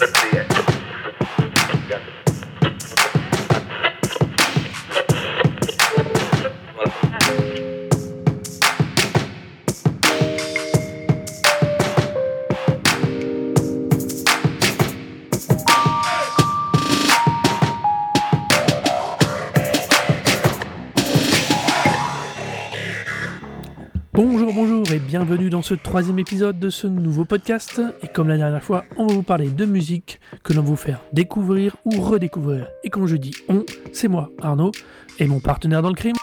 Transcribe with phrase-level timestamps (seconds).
[0.00, 0.37] Let's see.
[25.24, 27.82] Bienvenue dans ce troisième épisode de ce nouveau podcast.
[28.04, 30.76] Et comme la dernière fois, on va vous parler de musique que l'on va vous
[30.76, 32.68] faire découvrir ou redécouvrir.
[32.84, 34.70] Et quand je dis on, c'est moi, Arnaud,
[35.18, 36.14] et mon partenaire dans le crime.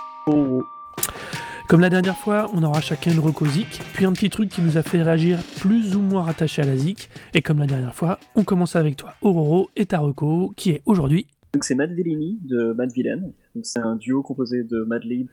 [1.67, 4.77] Comme la dernière fois, on aura chacun une recosique, puis un petit truc qui nous
[4.77, 7.09] a fait réagir plus ou moins rattaché à la zik.
[7.33, 10.81] Et comme la dernière fois, on commence avec toi, Auroro et ta reco, qui est
[10.85, 11.27] aujourd'hui.
[11.53, 13.17] Donc c'est Matt Villini de Matt Villain.
[13.55, 15.25] Donc c'est un duo composé de et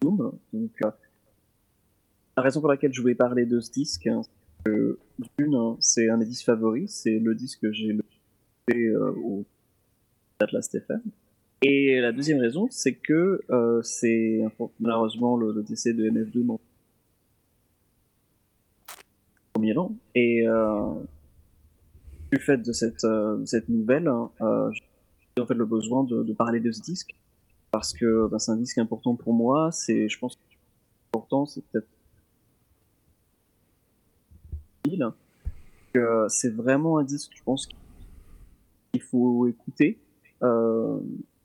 [0.00, 0.32] Doom.
[0.54, 0.90] Donc euh,
[2.38, 4.98] la raison pour laquelle je voulais parler de ce disque, hein, c'est que,
[5.38, 8.04] d'une, hein, c'est un des disques favoris, c'est le disque que j'ai le
[8.70, 9.44] fait euh, au
[10.38, 11.00] Atlas FM.
[11.62, 14.40] Et la deuxième raison, c'est que euh, c'est
[14.78, 16.60] malheureusement le, décès de MF Doom en
[19.52, 19.96] premier an.
[20.14, 20.92] Et euh,
[22.30, 26.60] du fait de cette, euh, nouvelle, hein, euh, j'ai en fait le besoin de, parler
[26.60, 27.16] de ce disque
[27.72, 29.72] parce que bah, c'est un disque important pour moi.
[29.72, 30.38] C'est, je pense,
[31.12, 31.88] important, c'est peut-être
[36.28, 39.98] c'est vraiment un disque, je pense, qu'il faut écouter,
[40.42, 40.98] euh,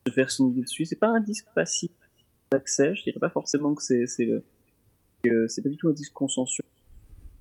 [0.08, 0.86] se faire son idée dessus.
[0.86, 1.90] C'est pas un disque facile
[2.52, 6.68] d'accès, je dirais pas forcément que c'est c'est pas du tout un disque consensuel,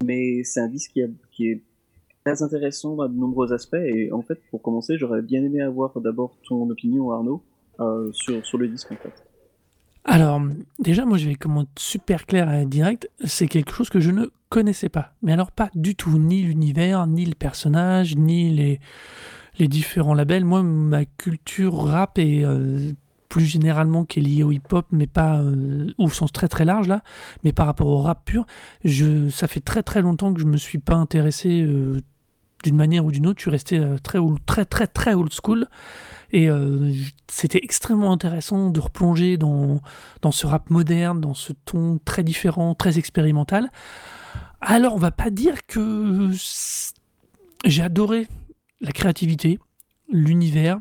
[0.05, 0.93] mais c'est un disque
[1.33, 1.63] qui est
[2.25, 3.75] très intéressant à de nombreux aspects.
[3.75, 7.43] Et en fait, pour commencer, j'aurais bien aimé avoir d'abord ton opinion, Arnaud,
[7.81, 9.25] euh, sur sur le disque en fait.
[10.05, 10.41] Alors,
[10.79, 14.27] déjà, moi je vais comment super clair et direct, c'est quelque chose que je ne
[14.55, 15.07] connaissais pas.
[15.23, 18.81] Mais alors pas du tout, ni l'univers, ni le personnage, ni les,
[19.59, 20.45] les différents labels.
[20.45, 22.93] Moi, ma culture rap est euh,
[23.29, 26.87] plus généralement qui est liée au hip-hop, mais pas euh, au sens très très large
[26.87, 27.01] là,
[27.43, 28.45] mais par rapport au rap pur,
[28.85, 32.03] je, ça fait très très longtemps que je me suis pas intéressé euh,
[32.63, 33.39] d'une manière ou d'une autre.
[33.39, 35.67] Je suis resté euh, très, old- très très très old school.
[36.35, 36.49] Et
[37.29, 39.83] c'était extrêmement intéressant de replonger dans,
[40.23, 43.69] dans ce rap moderne, dans ce ton très différent, très expérimental.
[44.65, 46.31] Alors, on va pas dire que
[47.65, 48.29] j'ai adoré
[48.81, 49.59] la créativité,
[50.09, 50.79] l'univers,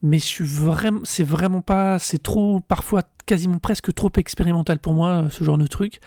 [0.00, 5.58] mais c'est vraiment pas, c'est trop, parfois quasiment presque trop expérimental pour moi, ce genre
[5.58, 6.00] de truc.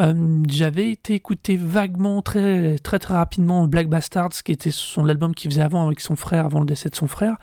[0.00, 5.32] Euh, J'avais été écouter vaguement, très, très très rapidement Black Bastards, qui était son album
[5.32, 7.36] qu'il faisait avant avec son frère, avant le décès de son frère.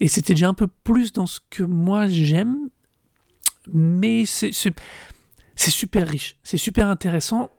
[0.00, 2.70] Et c'était déjà un peu plus dans ce que moi j'aime,
[3.72, 4.50] mais c'est
[5.56, 7.50] super riche, c'est super intéressant,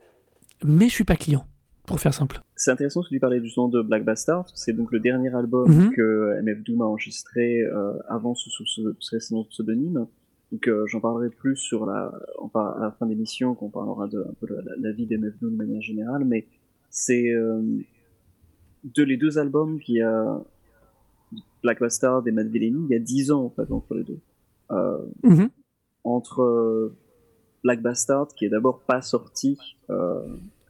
[0.66, 1.46] mais je suis pas client,
[1.86, 2.42] pour faire simple.
[2.56, 5.92] C'est intéressant que tu parlais justement de Black Bastard, c'est donc le dernier album Mhm.
[5.94, 8.94] que MF Doom a enregistré euh, avant sous sous
[9.50, 10.06] pseudonyme.
[10.52, 12.12] Donc euh, j'en parlerai plus sur la,
[12.54, 15.34] à la fin de l'émission, qu'on parlera de un peu de la, la vie d'MF
[15.40, 16.46] Doom de manière générale, mais
[16.90, 17.62] c'est euh,
[18.84, 20.42] de les deux albums qu'il y a
[21.64, 24.20] Black Bastard et Mad Villainy, il y a dix ans en fait entre les deux.
[24.72, 25.50] Euh, Mhm.
[26.04, 26.96] entre euh,
[27.64, 29.58] Black Bastard, qui est d'abord pas sorti
[29.90, 30.22] euh,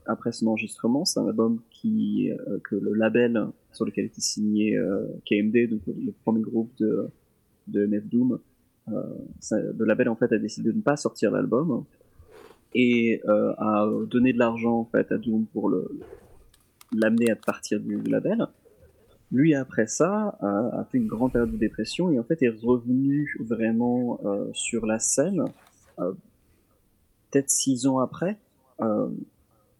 [0.06, 4.76] après son enregistrement, c'est un album qui euh, que le label sur lequel était signé
[4.76, 7.08] euh, KMD, donc le, premier groupe de
[7.68, 8.40] de Doom,
[8.88, 11.84] le label en fait a décidé de ne pas sortir l'album
[12.74, 15.70] et a donné de l'argent en fait à Doom pour
[16.92, 18.48] l'amener à partir du, label.
[19.30, 22.48] Lui, après ça, a, a fait une grande période de dépression et en fait est
[22.48, 24.18] revenu vraiment
[24.52, 25.44] sur la scène,
[27.32, 28.38] peut-être six ans après,
[28.80, 29.08] euh,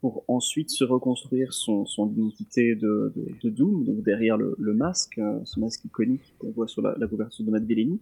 [0.01, 4.73] pour ensuite se reconstruire son, son identité de, de, de Doom, donc derrière le, le
[4.73, 8.01] masque, euh, ce masque iconique qu'on voit sur la, la couverture de Matt Bellini,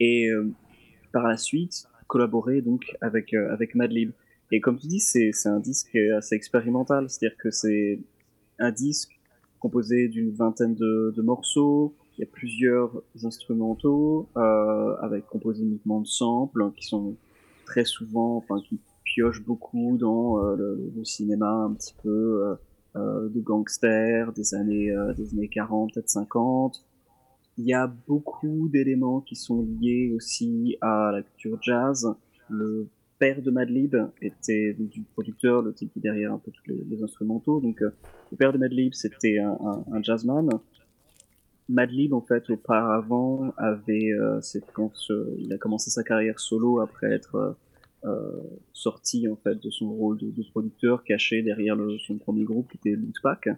[0.00, 0.50] et euh,
[1.12, 4.10] par la suite collaborer donc avec euh, avec Madlib.
[4.52, 8.00] Et comme tu dis, c'est un disque assez expérimental, c'est-à-dire que c'est
[8.58, 9.12] un disque
[9.58, 11.94] composé d'une vingtaine de, de morceaux.
[12.16, 17.16] Il y a plusieurs instrumentaux euh, avec composés uniquement de samples hein, qui sont
[17.66, 22.54] très souvent, enfin qui piochent beaucoup dans euh, le, cinéma un petit peu euh,
[22.96, 26.84] euh, de gangsters des années des années 40 peut-être 50.
[27.58, 32.14] Il y a beaucoup d'éléments qui sont liés aussi à la culture jazz.
[32.50, 32.86] Le
[33.18, 37.60] père de Madlib était du producteur, le type qui derrière un peu tous les, instrumentaux.
[37.60, 39.56] Donc, le père de Madlib, c'était un,
[39.90, 40.50] un jazzman.
[41.68, 44.92] Madlib, en fait, auparavant, avait, euh, c'est quand
[45.38, 47.52] il a commencé sa carrière solo après être euh,
[48.04, 48.42] euh,
[48.72, 51.76] sorti en fait de son rôle de, producteur caché derrière
[52.06, 53.48] son premier groupe qui était Lootpack.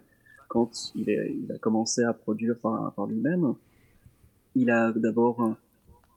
[0.47, 3.53] quand il, a commencé à produire par, par lui-même.
[4.55, 5.55] Il a d'abord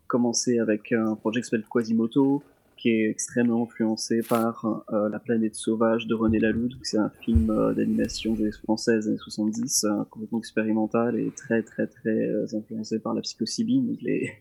[0.07, 2.43] commencé avec un projet qui s'appelle Quasimoto,
[2.83, 6.69] qui est extrêmement influencé par euh, La planète sauvage de René Laloux.
[6.83, 11.63] C'est un film euh, d'animation des françaises des années 70, euh, complètement expérimental et très
[11.63, 14.33] très très influencé par la psychocybine, les,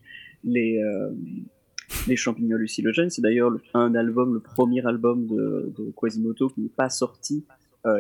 [0.44, 0.82] les,
[2.08, 3.12] les champignons hallucinogènes.
[3.12, 7.46] C'est d'ailleurs un album, le premier album de, de Quasimoto qui n'est pas sorti,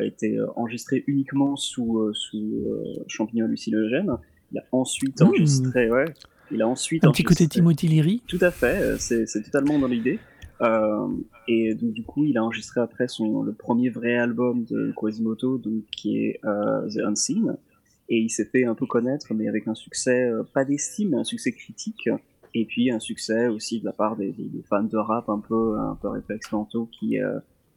[0.01, 2.65] été enregistré uniquement sous, sous
[3.07, 4.11] champignons hallucinogènes.
[4.51, 5.25] Il a ensuite mmh.
[5.25, 6.05] enregistré, ouais,
[6.51, 8.23] il a ensuite un petit côté Timothy Leary.
[8.27, 10.19] Tout à fait, c'est totalement dans l'idée.
[10.61, 11.07] Euh,
[11.47, 15.57] et donc du coup, il a enregistré après son le premier vrai album de Quasimoto,
[15.57, 17.57] donc qui est euh, The Unseen,
[18.09, 21.17] et il s'est fait un peu connaître, mais avec un succès euh, pas d'estime, mais
[21.17, 22.09] un succès critique,
[22.53, 24.35] et puis un succès aussi de la part des,
[24.69, 27.17] fans de rap un peu un peu expérimentaux qui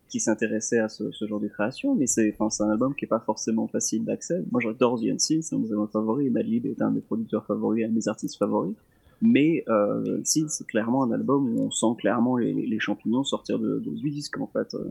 [0.09, 3.67] qui s'intéressaient à ce, genre de création, mais c'est un album qui est pas forcément
[3.67, 4.45] facile d'accès.
[4.53, 7.47] Moi j'adore The Unseen, c'est un de mes favoris, et Madlib est un des producteurs
[7.47, 8.77] favoris, un de mes artistes favoris.
[9.23, 13.79] Mais euh, si, c'est clairement un album où on sent clairement les, champignons sortir de,
[13.79, 14.75] de, du disque en fait.
[14.75, 14.91] Euh,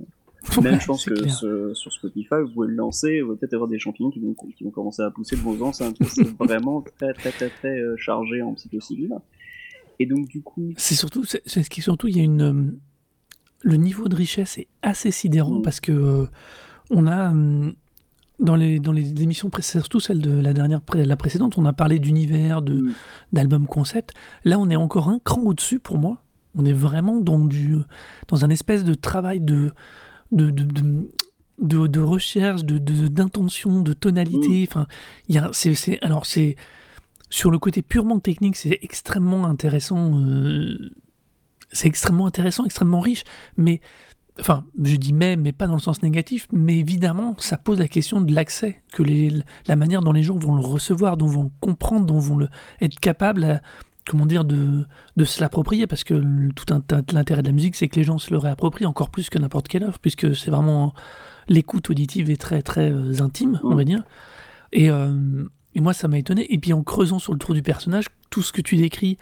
[0.62, 3.80] même je pense que sur Spotify, vous pouvez le lancer, vous pouvez peut-être avoir des
[3.80, 5.98] champignons qui vont, qui vont commencer à pousser de vos enceintes.
[6.06, 9.14] C'est vraiment très très très très euh, chargé en psychocivil.
[10.00, 10.74] Et donc du coup...
[10.76, 12.42] C'est surtout, c'est ce qui surtout, il y a une...
[12.42, 12.72] Euh,
[13.62, 15.62] le niveau de richesse est assez sidérant mm.
[15.62, 16.28] parce que
[16.90, 17.34] on a
[18.44, 21.74] dans les, dans les émissions précédentes, surtout celle de la dernière, la précédente, on a
[21.74, 22.94] parlé d'univers, de, mm.
[23.32, 24.14] d'albums concept.
[24.44, 26.22] Là, on est encore un cran au-dessus pour moi.
[26.56, 27.78] On est vraiment dans, du,
[28.28, 29.72] dans un espèce de travail de,
[30.32, 30.66] de, de,
[31.60, 34.62] de, de recherche, de, d'intention, de, tonalité.
[34.62, 34.68] Mm.
[34.70, 34.88] Enfin,
[35.30, 36.58] y a, c'est, c'est, alors, c'est,
[37.30, 40.20] sur le côté purement technique, c'est extrêmement intéressant.
[40.20, 40.92] Euh,
[41.72, 43.24] c'est extrêmement intéressant, extrêmement riche.
[43.58, 43.80] Mais
[44.40, 47.88] enfin, je dis mais, mais pas dans le sens négatif, mais évidemment, ça pose la
[47.88, 49.32] question de l'accès, que les,
[49.68, 52.50] la manière dont les gens vont le recevoir, dont vont le comprendre, dont vont le,
[52.82, 53.62] être capables,
[54.08, 54.86] comment dire, de,
[55.18, 56.66] de se l'approprier, parce que tout
[57.14, 59.68] l'intérêt de la musique, c'est que les gens se le réapproprient encore plus que n'importe
[59.68, 60.94] quelle œuvre, puisque c'est vraiment
[61.48, 64.04] l'écoute auditive est très très euh, intime, on va dire.
[64.72, 65.46] Et, euh,
[65.76, 66.52] et moi, ça m'a étonné.
[66.54, 69.18] Et puis en creusant sur le tour du personnage, tout ce que tu décris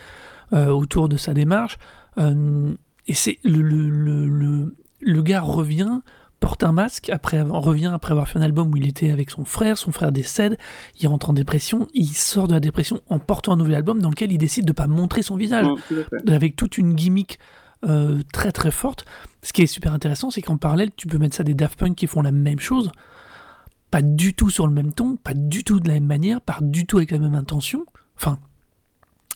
[0.53, 1.77] euh, autour de sa démarche,
[2.17, 3.89] et c'est le, le,
[4.27, 6.01] le, le gars revient,
[6.39, 9.45] porte un masque, après revient après avoir fait un album où il était avec son
[9.45, 10.57] frère, son frère décède,
[10.99, 14.09] il rentre en dépression, il sort de la dépression en portant un nouvel album dans
[14.09, 15.67] lequel il décide de ne pas montrer son visage,
[16.27, 17.39] avec toute une gimmick
[17.85, 19.05] euh, très très forte.
[19.43, 21.95] Ce qui est super intéressant, c'est qu'en parallèle, tu peux mettre ça des Daft Punk
[21.95, 22.91] qui font la même chose,
[23.91, 26.57] pas du tout sur le même ton, pas du tout de la même manière, pas
[26.61, 27.85] du tout avec la même intention.
[28.15, 28.39] Enfin,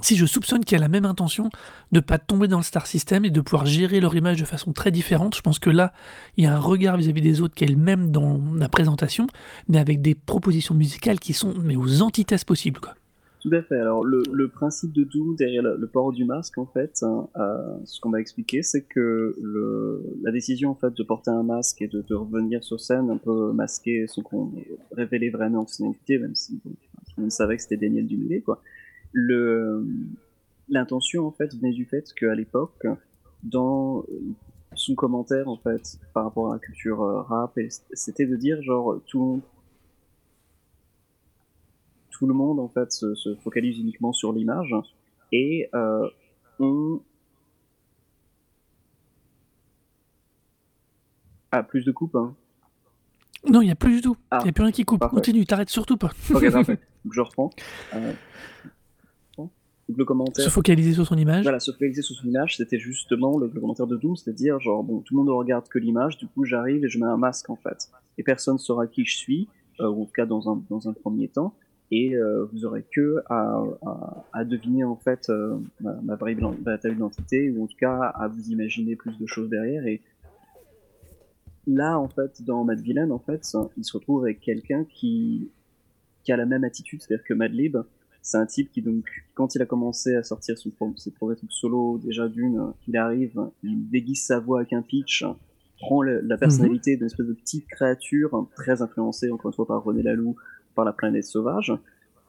[0.02, 1.50] si je soupçonne qu'il y a la même intention de
[1.94, 4.74] ne pas tomber dans le star system et de pouvoir gérer leur image de façon
[4.74, 5.94] très différente, je pense que là,
[6.38, 9.28] il y a un regard vis-à-vis des autres qui est le même dans la présentation,
[9.70, 12.80] mais avec des propositions musicales qui sont mais aux antithèses possibles.
[13.46, 13.78] Tout à fait.
[13.78, 18.00] Alors, le, principe de Doom derrière le, port du masque, en fait, hein, euh, ce
[18.00, 19.36] qu'on m'a expliqué, c'est que
[20.24, 23.52] la décision en fait de porter un masque et de, revenir sur scène un peu
[23.54, 24.52] masqué, sans qu'on
[24.92, 26.60] révélait vraiment son identité, même si
[27.18, 28.62] bon, savait que c'était Daniel Dumoulet, quoi
[29.16, 29.88] le
[30.68, 32.86] l'intention en fait venait du fait qu'à l'époque,
[33.44, 34.04] dans
[34.74, 37.58] son commentaire en fait par rapport à la culture euh, rap,
[37.94, 39.42] c'était de dire genre tout
[42.10, 44.76] tout le monde en fait se, focalise uniquement sur l'image
[45.32, 46.10] et euh,
[46.60, 47.02] on
[51.52, 52.36] ah plus de coupe hein.
[53.48, 54.18] Non, il n'y a plus du tout.
[54.32, 55.08] Il n'y a plus rien qui coupe.
[55.08, 56.10] Continue, t'arrêtes surtout pas.
[56.34, 56.80] ok, parfait.
[57.12, 57.52] Je reprends.
[57.94, 58.14] Euh,
[59.94, 60.46] le commentaire.
[60.46, 61.44] Se focaliser sur son image.
[61.44, 65.00] Voilà, se focaliser sur son image, c'était justement le, commentaire de Doom, c'est-à-dire genre bon,
[65.00, 67.50] tout le monde ne regarde que l'image, du coup j'arrive et je mets un masque
[67.50, 69.48] en fait, et personne saura qui je suis,
[69.80, 71.54] euh, ou en tout cas dans un dans un premier temps,
[71.92, 73.64] et euh, vous aurez que à,
[74.34, 78.50] à, deviner en fait euh, ma, ma vraie identité, ou en tout cas à vous
[78.50, 79.86] imaginer plus de choses derrière.
[79.86, 80.02] Et
[81.68, 85.52] là en fait, dans Mad Villain, en fait, il se retrouve avec quelqu'un qui
[86.24, 87.78] qui a la même attitude, c'est-à-dire que Madlib,
[88.26, 89.06] c'est un type qui donc,
[89.36, 93.40] quand il a commencé à sortir son, ses premiers trucs solo, déjà d'une, il arrive,
[93.62, 95.24] il déguise sa voix avec un pitch,
[95.80, 100.02] prend la personnalité d'une espèce de petite créature très influencée encore une fois par René
[100.02, 100.36] Laloux,
[100.74, 101.72] par la planète sauvage,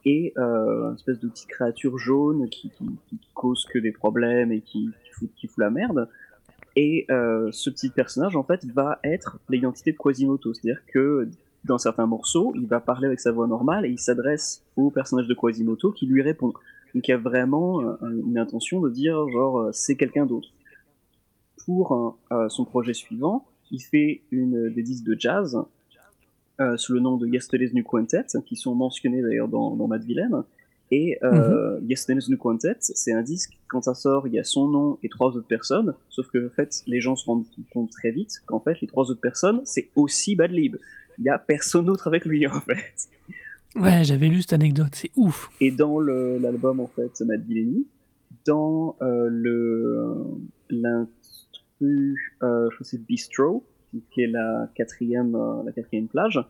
[0.04, 4.52] et euh, une espèce de petite créature jaune qui, qui, qui, cause que des problèmes
[4.52, 6.10] et qui, qui, fout, qui fout la merde.
[6.76, 11.26] Et euh, ce petit personnage en fait va être l'identité de Quasimodo, c'est-à-dire que
[11.66, 15.26] dans certains morceaux, il va parler avec sa voix normale et il s'adresse au personnage
[15.26, 16.52] de Quasimodo qui lui répond.
[16.94, 17.96] Donc il y a vraiment euh,
[18.26, 20.48] une intention de dire genre euh, c'est quelqu'un d'autre.
[21.64, 25.58] Pour euh, son projet suivant, il fait une des disques de jazz
[26.76, 30.46] sous le nom de Yesterday's New Quintet, qui sont mentionnés d'ailleurs dans, dans Mad Villain.
[30.90, 34.44] Et euh, mm Yesterday's New Quintet, c'est un disque, quand ça sort, il y a
[34.44, 37.90] son nom et trois autres personnes, sauf que en fait, les gens se rendent compte
[37.90, 40.76] très vite qu'en fait, les trois autres personnes, c'est aussi Bad Lib.
[41.18, 43.08] Il y a personne d'autre avec lui, en fait.
[43.74, 45.50] Ouais, j'avais lu cette anecdote, c'est ouf.
[45.60, 47.86] Et dans l'album, en fait, Mad Villainy,
[48.46, 50.24] dans euh, le
[50.70, 53.64] l'instru, euh, je sais, Bistro,
[54.10, 56.40] qui est la quatrième, euh, la quatrième plage,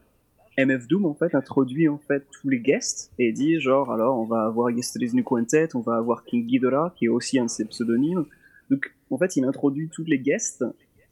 [0.59, 4.25] MF Doom en fait introduit en fait tous les guests et dit genre alors on
[4.25, 7.51] va avoir Yesterday's New Quintet, on va avoir King Ghidorah qui est aussi un de
[7.51, 8.25] ses pseudonymes.
[8.71, 10.65] Donc en fait il introduit tous les guests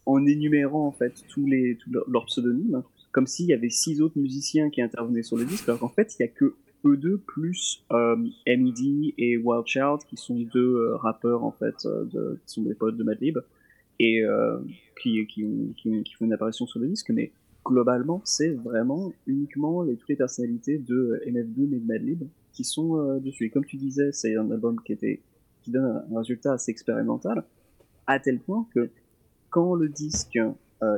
[0.06, 2.82] en énumérant en fait tous les tous leurs pseudonymes
[3.14, 6.16] comme s'il y avait six autres musiciens qui intervenaient sur le disque alors qu'en fait
[6.18, 10.74] il y a que eux deux plus euh, MED et Wild Child qui sont deux
[10.74, 13.38] euh, rappeurs en fait euh, de, qui sont des potes de Madlib
[14.00, 14.58] et euh,
[15.00, 15.24] qui,
[16.18, 17.30] font une apparition sur le disque mais
[17.64, 22.64] globalement, c'est vraiment uniquement les, toutes les personnalités de MF Doom et de Madlib qui
[22.64, 23.46] sont dessus.
[23.46, 25.22] Et comme tu disais, c'est un album qui était
[25.62, 27.44] qui donne un résultat assez expérimental,
[28.06, 28.90] à tel point que
[29.48, 30.38] quand le disque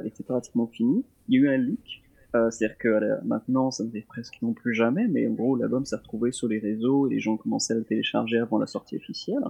[0.04, 2.02] était pratiquement fini, il y a eu un leak.
[2.50, 5.96] C'est-à-dire que maintenant, ça ne fait presque non plus jamais, mais en gros, l'album s'est
[5.96, 9.44] retrouvé sur les réseaux et les gens commençaient à le télécharger avant la sortie officielle.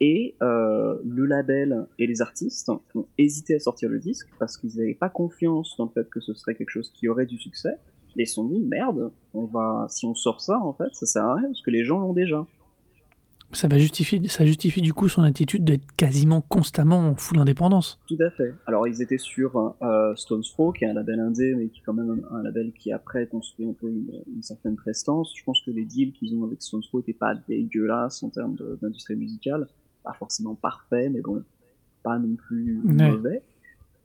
[0.00, 4.76] Et euh, le label et les artistes ont hésité à sortir le disque parce qu'ils
[4.76, 7.76] n'avaient pas confiance dans le fait que ce serait quelque chose qui aurait du succès.
[8.16, 11.04] Et ils se sont dit merde, on va, si on sort ça en fait, ça
[11.04, 12.46] sert à rien parce que les gens l'ont déjà.
[13.52, 17.98] Ça va justifier, ça justifie du coup son attitude d'être quasiment constamment en full indépendance.
[18.06, 18.54] Tout à fait.
[18.66, 21.82] Alors ils étaient sur euh, Stones Throw, qui est un label indé, mais qui est
[21.84, 25.32] quand même un, un label qui après construit un peu une, une, certaine prestance.
[25.36, 28.56] Je pense que les deals qu'ils ont avec Stones Throw n'étaient pas dégueulasses en termes
[28.80, 29.66] d'industrie musicale
[30.02, 31.42] pas forcément parfait, mais bon,
[32.02, 33.10] pas non plus ouais.
[33.10, 33.42] mauvais.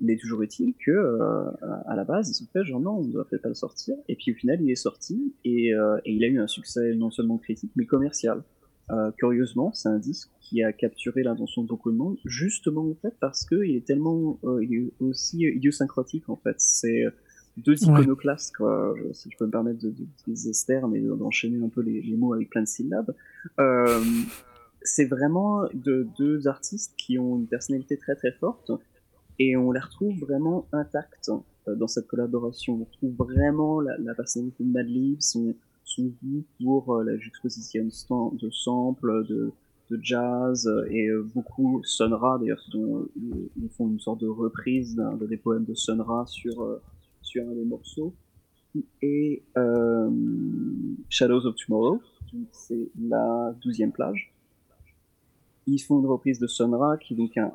[0.02, 1.50] Mais toujours est-il que euh,
[1.88, 3.56] à la base, ils se sont fait genre non, on ne doit peut-être pas le
[3.56, 3.96] sortir.
[4.10, 6.94] Et puis au final, il est sorti et, euh, et il a eu un succès
[6.96, 8.44] non seulement critique mais commercial.
[8.92, 12.96] Euh, curieusement, c'est un disque qui a capturé l'attention de beaucoup de monde, justement en
[12.96, 16.56] fait parce que il est tellement, euh, il est aussi idiosyncratique en fait.
[16.60, 17.04] C'est
[17.58, 21.82] deux iconoclastes, quoi, si je peux me permettre d'utiliser ce terme et d'enchaîner un peu
[21.82, 23.16] les, les, mots avec plein de syllabes.
[23.60, 24.04] Euh,
[24.82, 28.72] c'est vraiment de, deux artistes qui ont une personnalité très très forte
[29.40, 31.32] et on les retrouve vraiment intacts
[31.66, 32.74] dans cette collaboration.
[32.82, 37.88] On retrouve vraiment la, la personnalité de Madlib, son, son goût pour euh, la juxtaposition
[38.34, 39.52] de samples, de,
[39.92, 45.16] de jazz et euh, beaucoup Sun Ra d'ailleurs ils font une sorte de reprise d'un
[45.16, 46.82] des poèmes de Sun Ra sur euh,
[47.22, 48.14] sur un des morceaux.
[49.02, 50.10] Et euh,
[51.10, 52.02] Shadows of Tomorrow
[52.52, 54.34] c'est la douzième plage.
[55.68, 57.52] Ils font une reprise de Sonra, qui est donc un,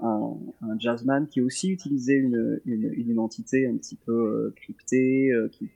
[0.63, 5.49] un, jazzman qui a aussi utilisé une, une, identité un petit peu euh, cryptée, euh,
[5.49, 5.69] qui,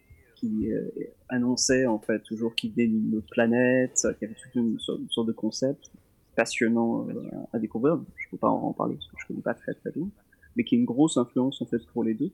[0.45, 0.91] qui euh,
[1.29, 5.33] annonçait en fait toujours qu'il venait d'une autre planète, qui avait toute une, sorte de
[5.33, 5.91] concept
[6.37, 7.15] passionnant euh,
[7.53, 8.01] à découvrir.
[8.17, 10.09] Je peux pas en, parler parce que je connais pas très très bien,
[10.57, 12.31] mais qui est une grosse influence en fait pour les deux,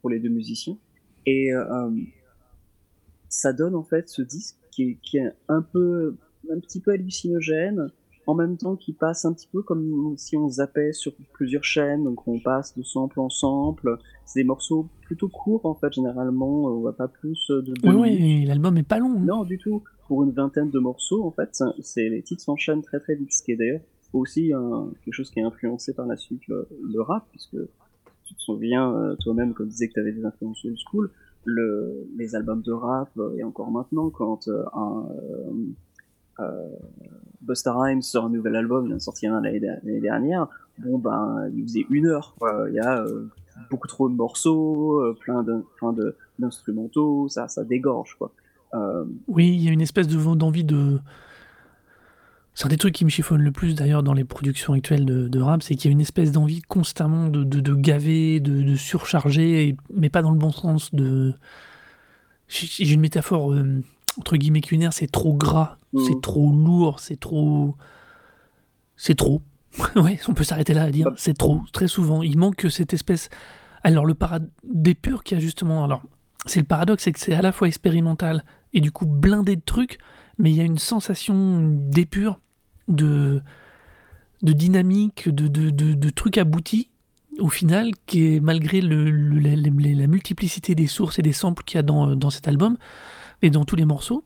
[0.00, 0.76] pour les deux musiciens.
[1.26, 1.90] Et euh,
[3.28, 6.16] ça donne en fait ce disque qui est, qui est un peu,
[6.50, 7.90] un petit peu hallucinogène
[8.26, 12.04] en même temps qui passe un petit peu comme si on zappait sur plusieurs chaînes,
[12.04, 13.98] donc on passe de sample en sample.
[14.24, 17.96] C'est des morceaux plutôt courts en fait, généralement, on va pas plus de deux Oui,
[17.96, 19.14] oui l'album est pas long.
[19.16, 19.24] Hein.
[19.24, 19.82] Non, du tout.
[20.08, 23.42] Pour une vingtaine de morceaux, en fait, c'est les titres s'enchaînent très très vite, ce
[23.42, 23.80] qui est d'ailleurs
[24.14, 27.56] aussi un, quelque chose qui est influencé par la suite le, le rap, puisque
[28.24, 31.10] tu te souviens euh, toi-même quand tu disais que tu avais des influences old school,
[31.44, 35.06] le, les albums de rap, euh, et encore maintenant, quand euh, un...
[35.10, 35.52] Euh,
[37.42, 40.48] Busta Rhymes sort un nouvel album, il en a sorti un l'année dernière.
[40.78, 42.34] Bon ben, il faisait une heure.
[42.68, 43.28] Il y a euh,
[43.70, 45.44] beaucoup trop de morceaux, euh, plein
[46.38, 48.32] d'instrumentaux, ça, ça dégorge quoi.
[48.74, 49.04] Euh...
[49.28, 50.98] Oui, il y a une espèce de d'envie de.
[52.54, 55.26] C'est un des trucs qui me chiffonne le plus d'ailleurs dans les productions actuelles de,
[55.26, 59.76] de rap, c'est qu'il y a une espèce d'envie constamment de, de, gaver, de, surcharger,
[59.92, 60.94] mais pas dans le bon sens.
[60.94, 61.34] De...
[62.46, 63.80] J'ai une métaphore euh,
[64.18, 66.00] entre guillemets culinaire, c'est trop gras, mmh.
[66.06, 67.76] c'est trop lourd, c'est trop.
[68.96, 69.42] C'est trop.
[69.96, 72.22] ouais, on peut s'arrêter là à dire c'est trop, très souvent.
[72.22, 73.28] Il manque cette espèce.
[73.82, 75.84] Alors, le parad d'épure qui a justement.
[75.84, 76.02] Alors,
[76.46, 79.62] c'est le paradoxe, c'est que c'est à la fois expérimental et du coup blindé de
[79.64, 79.98] trucs,
[80.38, 82.38] mais il y a une sensation d'épure,
[82.88, 83.42] de,
[84.42, 86.88] de dynamique, de, de, de, de trucs aboutis
[87.40, 91.64] au final, qui est malgré le, le, la, la, multiplicité des sources et des samples
[91.64, 92.76] qu'il y a dans, dans cet album,
[93.44, 94.24] et dans tous les morceaux,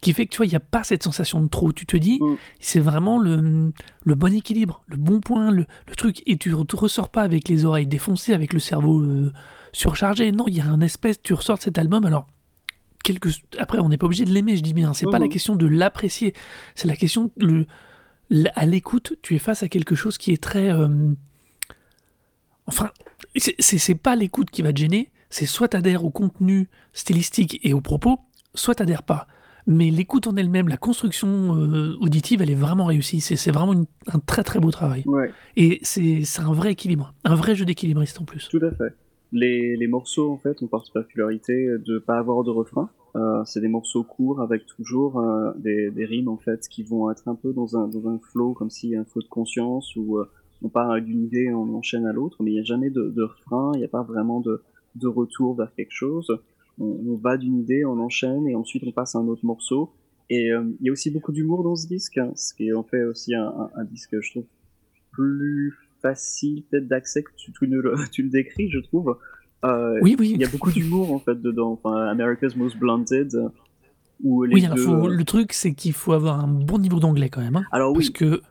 [0.00, 1.72] qui fait que tu vois, il n'y a pas cette sensation de trop.
[1.72, 2.36] Tu te dis, mm.
[2.58, 3.72] c'est vraiment le,
[4.04, 7.48] le, bon équilibre, le bon point, le, le, truc, et tu ne ressors pas avec
[7.48, 9.32] les oreilles défoncées, avec le cerveau euh,
[9.72, 10.32] surchargé.
[10.32, 12.26] Non, il y a un espèce, tu ressors de cet album, alors
[13.58, 14.94] après, on n'est pas obligé de l'aimer, je dis bien.
[14.94, 16.34] C'est pas la question de l'apprécier.
[16.74, 17.66] C'est la question le,
[18.54, 20.70] à l'écoute, tu es face à quelque chose qui est très.
[20.70, 21.12] Euh,
[22.66, 22.90] enfin,
[23.36, 25.10] c'est pas l'écoute qui va te gêner.
[25.30, 28.18] C'est soit t'adhères au contenu stylistique et aux propos,
[28.54, 29.26] soit t'adhères pas.
[29.66, 33.20] Mais l'écoute en elle-même, la construction euh, auditive, elle est vraiment réussie.
[33.20, 35.04] C'est vraiment un très très beau travail.
[35.56, 38.48] Et c'est un vrai équilibre, un vrai jeu d'équilibriste en plus.
[38.48, 38.94] Tout à fait.
[39.32, 42.90] Les, les, morceaux, en fait, ont par particularité de pas avoir de refrain.
[43.16, 47.10] Euh, c'est des morceaux courts avec toujours euh, des, des, rimes, en fait, qui vont
[47.10, 49.28] être un peu dans un, dans un flow, comme s'il y a un flow de
[49.28, 50.28] conscience, où euh,
[50.62, 53.22] on part d'une idée, on enchaîne à l'autre, mais il n'y a jamais de, de
[53.22, 54.62] refrain, il n'y a pas vraiment de,
[54.94, 56.30] de retour vers quelque chose.
[56.80, 59.92] On, on va d'une idée, on enchaîne, et ensuite on passe à un autre morceau.
[60.30, 62.82] Et euh, il y a aussi beaucoup d'humour dans ce disque, hein, ce qui en
[62.82, 64.46] fait aussi un, un, un disque, je trouve,
[65.12, 69.16] plus facile peut-être d'accès que tu, tu, le, tu, le, décris, je trouve.
[69.64, 70.32] Euh, oui, oui.
[70.34, 71.78] Il y a beaucoup d'humour en fait dedans.
[71.82, 73.30] Enfin, America's Most Blunted.
[74.22, 74.76] Où les oui, deux...
[74.76, 77.56] faut, le truc c'est qu'il faut avoir un bon niveau d'anglais quand même.
[77.56, 78.12] Hein, alors parce oui.
[78.12, 78.42] que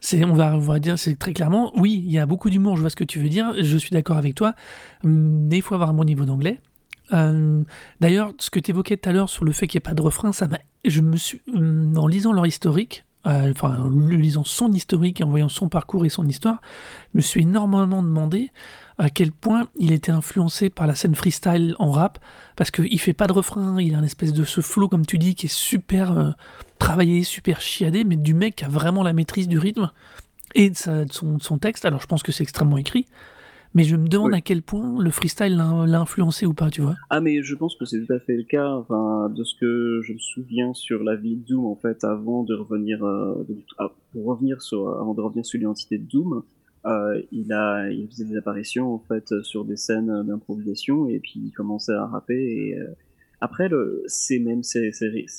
[0.00, 2.76] c'est, on va, on va dire, c'est très clairement, oui, il y a beaucoup d'humour,
[2.76, 4.54] je vois ce que tu veux dire, je suis d'accord avec toi,
[5.04, 6.60] mais il faut avoir un bon niveau d'anglais.
[7.12, 7.62] Euh,
[8.00, 9.94] D'ailleurs, ce que tu évoquais tout à l'heure sur le fait qu'il n'y ait pas
[9.94, 10.48] de refrain, ça
[10.84, 15.30] je me suis, en lisant leur historique, euh, enfin, en lisant son historique et en
[15.30, 16.60] voyant son parcours et son histoire,
[17.12, 18.52] je me suis énormément demandé
[18.98, 22.18] à quel point il était influencé par la scène freestyle en rap,
[22.54, 25.18] parce qu'il fait pas de refrain, il a une espèce de ce flow, comme tu
[25.18, 26.30] dis, qui est super euh,
[26.78, 29.90] travaillé, super chiadé, mais du mec qui a vraiment la maîtrise du rythme
[30.54, 30.76] et de
[31.10, 31.84] son, texte.
[31.84, 33.06] Alors je pense que c'est extrêmement écrit,
[33.76, 34.38] mais je me demande oui.
[34.38, 36.94] à quel point le freestyle l'a influencé ou pas, tu vois.
[37.10, 40.00] Ah, mais je pense que c'est tout à fait le cas, enfin, de ce que
[40.02, 43.54] je me souviens sur la vie de Doom, en fait, avant de revenir, euh, de,
[43.76, 46.42] ah, pour revenir sur, avant de revenir sur l'identité de Doom.
[46.86, 51.40] Euh, il a, il faisait des apparitions en fait sur des scènes d'improvisation et puis
[51.44, 52.86] il commençait à rapper et euh,
[53.40, 54.92] après le, c'est même ses,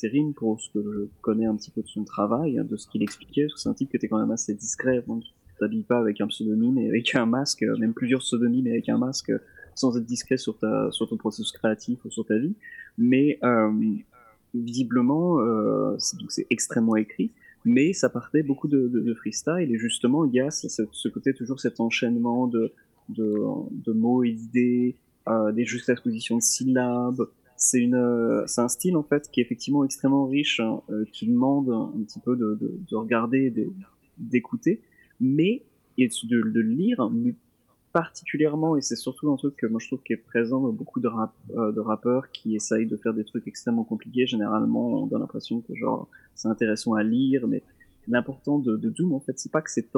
[0.03, 3.01] rimes pour ce que je connais un petit peu de son travail, de ce qu'il
[3.01, 5.83] expliquait, parce que c'est un type qui était quand même assez discret, donc tu t'habilles
[5.83, 9.31] pas avec un pseudonyme et avec un masque, même plusieurs pseudonymes et avec un masque
[9.75, 12.55] sans être discret sur ta, sur ton processus créatif ou sur ta vie,
[12.97, 13.71] mais euh,
[14.53, 15.95] visiblement euh,
[16.29, 17.31] c'est extrêmement écrit
[17.67, 21.79] mais ça partait beaucoup de, freestyle et justement il y a ce, côté toujours cet
[21.79, 22.71] enchaînement de,
[23.09, 24.95] de, de mots et d'idées,
[25.27, 27.27] euh, des juxtapositions de syllabes.
[27.57, 31.27] C'est une, euh, un style en fait qui est effectivement extrêmement riche, hein, euh, qui
[31.27, 33.53] demande un, petit peu de, de, de regarder,
[34.17, 34.81] d'écouter,
[35.19, 35.63] mais
[35.97, 37.09] et de, de lire,
[37.91, 40.99] particulièrement et c'est surtout un truc que moi je trouve qui est présent dans beaucoup
[40.99, 44.27] de, rap, euh, de rappeurs qui essayent de faire des trucs extrêmement compliqués.
[44.27, 47.63] Généralement, on a l'impression que genre c'est intéressant à lire, mais
[48.07, 49.89] l'important de, de, Doom, en fait, c'est pas que c'est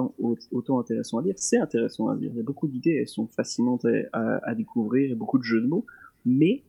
[0.51, 2.31] autant intéressant à lire, c'est intéressant à lire.
[2.33, 5.67] Il y a beaucoup d'idées, elles sont fascinantes à, à, découvrir, beaucoup de jeux de
[5.67, 5.85] mots,
[6.25, 6.63] mais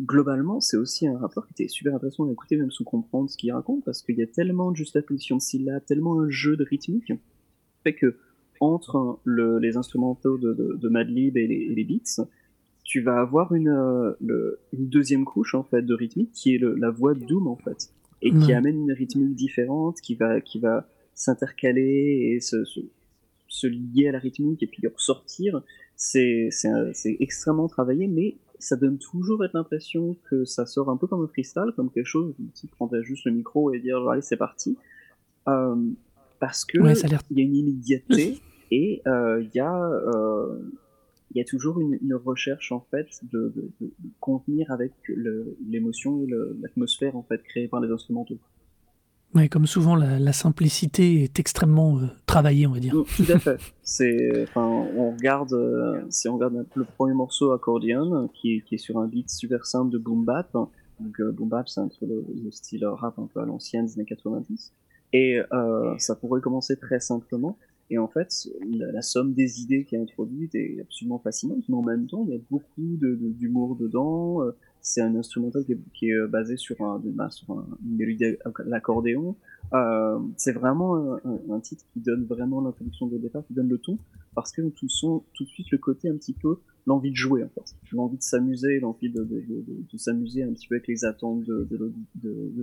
[0.00, 3.36] globalement, c'est aussi un rapport qui était super intéressant à écouter, même sous comprendre ce
[3.36, 6.64] qu'il raconte, parce qu'il y a tellement de juxtaposition de syllabes, tellement un jeu de
[6.64, 7.12] rythmique,
[7.84, 8.16] fait que
[8.60, 12.24] entre le, les instrumentaux de, de, de Madlib et les, et les beats,
[12.82, 16.74] tu vas avoir une, le, une deuxième couche en fait de rythmique qui est le,
[16.74, 17.90] la voix de Doom en fait
[18.24, 22.80] et qui amène une rythmique différente, qui va, qui va s'intercaler et se, se,
[23.48, 25.62] se, lier à la rythmique et puis ressortir.
[25.94, 26.48] C'est,
[27.20, 31.72] extrêmement travaillé, mais ça donne toujours l'impression que ça sort un peu comme un freestyle,
[31.76, 34.78] comme quelque chose qui prend juste le micro et dire allez c'est parti.
[35.46, 35.76] Euh,
[36.40, 36.94] parce que ouais,
[37.30, 40.58] il y a une immédiateté et il euh, y a euh,
[41.30, 44.92] il y a toujours une, une, recherche en fait de, de, contenir avec
[45.66, 46.28] l'émotion et
[46.60, 48.38] l'atmosphère en fait créée par les instrumentaux.
[49.34, 52.92] Ouais, comme souvent, la, la simplicité est extrêmement euh, travaillée, on va dire.
[52.92, 53.58] Tout à fait.
[53.82, 58.78] C'est, enfin, on regarde, euh, si on regarde le premier morceau Accordion, qui, qui est
[58.78, 60.52] sur un beat super simple de boom bap.
[60.52, 63.86] Donc, euh, boom bap, c'est un peu le, le, style rap un peu à l'ancienne
[63.86, 64.72] des années 90.
[65.14, 67.56] Et euh, ça pourrait commencer très simplement.
[67.88, 68.28] Et en fait,
[68.68, 72.34] la, somme des idées qui est introduite est absolument fascinante, mais en même temps, il
[72.34, 74.40] y a beaucoup d'humour de, de, dedans.
[74.80, 77.00] C'est un instrumental qui est, basé sur, un,
[77.30, 77.66] sur un,
[78.66, 79.36] l'accordéon.
[79.72, 83.98] Euh, c'est vraiment un, titre qui donne vraiment l'introduction de départ, qui donne le ton,
[84.34, 87.42] parce que tout, son, tout de suite le côté un petit peu l'envie de jouer,
[87.42, 87.74] en fait.
[87.92, 91.44] L'envie de s'amuser, l'envie de, de, de, de s'amuser un petit peu avec les attentes
[91.44, 91.94] de,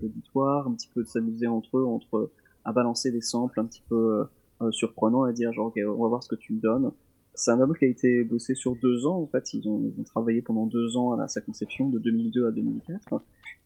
[0.02, 2.32] l'auditoire, un petit peu de s'amuser entre eux, entre
[2.64, 4.26] à balancer des samples un petit peu
[4.62, 6.92] euh, surprenants, à dire genre, ok, on va voir ce que tu me donnes.
[7.34, 9.22] c'est un album qui a été bossé sur deux ans.
[9.22, 12.48] En fait, ils ont, ils ont travaillé pendant deux ans à sa conception, de 2002
[12.48, 13.22] à 2004.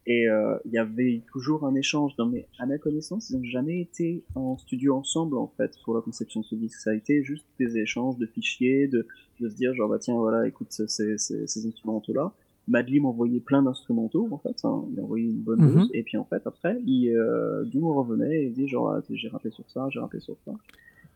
[0.07, 2.13] Et euh, il y avait toujours un échange.
[2.19, 5.95] Non, mais à ma connaissance, ils n'ont jamais été en studio ensemble, en fait, pour
[5.95, 6.79] la conception de ce disque.
[6.79, 9.07] Ça a été juste des échanges de fichiers, de,
[9.39, 12.33] de se dire, genre, bah tiens, voilà, écoute ces, ces, ces instrumentaux-là.
[12.67, 14.57] Madly m'envoyait plein d'instrumentaux, en fait.
[14.63, 14.85] Hein.
[14.93, 15.89] Il envoyait une bonne dose.
[15.93, 19.51] Et puis, en fait, après, il, euh, revenait et il dit, genre, ah, j'ai rappelé
[19.51, 20.51] sur ça, j'ai rappelé sur ça.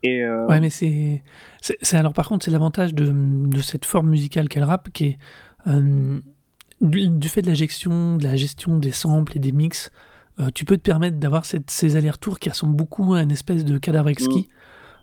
[0.03, 0.47] Et euh...
[0.47, 1.23] Ouais, mais c'est,
[1.61, 5.17] c'est, alors par contre, c'est l'avantage de, de, cette forme musicale qu'elle rappe, qui est
[5.67, 6.19] euh,
[6.81, 9.91] du, fait de la gestion, de la gestion des samples et des mix.
[10.39, 13.77] Euh, tu peux te permettre d'avoir ces allers-retours qui ressemblent beaucoup à une espèce de
[13.77, 14.47] cadavre exquis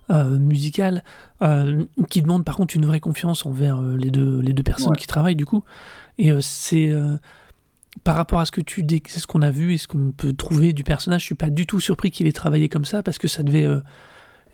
[0.09, 0.12] mm.
[0.12, 1.05] euh, musical,
[1.43, 4.97] euh, qui demande par contre une vraie confiance envers les deux, les deux personnes ouais.
[4.97, 5.62] qui travaillent du coup.
[6.19, 6.95] Et c'est
[8.05, 10.12] par rapport à ce que tu dis, c'est ce qu'on a vu et ce qu'on
[10.12, 13.03] peut trouver du personnage, je suis pas du tout surpris qu'il ait travaillé comme ça
[13.03, 13.67] parce que ça devait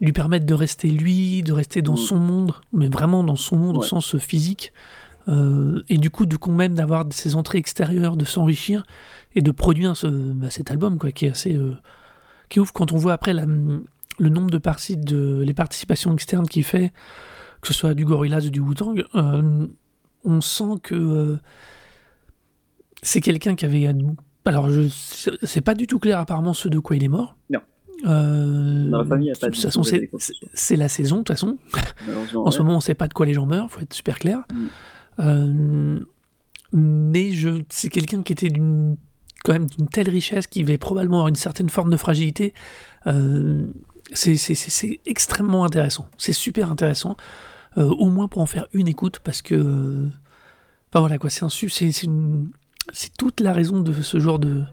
[0.01, 1.99] lui permettre de rester lui, de rester dans mmh.
[1.99, 3.85] son monde, mais vraiment dans son monde ouais.
[3.85, 4.73] au sens physique.
[5.29, 8.85] Euh, et du coup, du coup même d'avoir ces entrées extérieures, de s'enrichir
[9.35, 11.77] et de produire ce, bah, cet album, quoi, qui est assez, euh,
[12.49, 16.49] qui ouf quand on voit après la, le nombre de parties, de les participations externes
[16.49, 16.93] qu'il fait,
[17.61, 19.67] que ce soit du Gorillaz ou du Wu-Tang, euh,
[20.25, 21.39] on sent que
[23.03, 23.87] c'est quelqu'un qui avait
[24.45, 24.69] alors,
[25.43, 27.37] c'est pas du tout clair apparemment ce de quoi il est mort.
[27.51, 27.61] Non.
[28.07, 31.29] Euh, Dans la famille, il a pas de toute façon, c'est la saison, de toute
[31.29, 31.59] façon.
[32.35, 34.43] en ce moment, on sait pas de quoi les gens meurent, faut être super clair.
[34.53, 34.67] Mm.
[35.18, 36.01] Euh,
[36.72, 37.33] mais
[37.68, 38.96] c'est quelqu'un qui était d'une
[39.44, 42.55] quand même d'une telle richesse qui avait probablement avoir une certaine forme de fragilité.
[43.07, 43.66] Euh,
[44.12, 46.09] c'est extrêmement intéressant.
[46.18, 47.16] C'est super intéressant.
[47.79, 50.09] Euh, au moins pour en faire une écoute parce que.
[50.90, 51.46] Enfin voilà quoi, c'est
[52.92, 54.64] c'est toute la raison de ce genre de,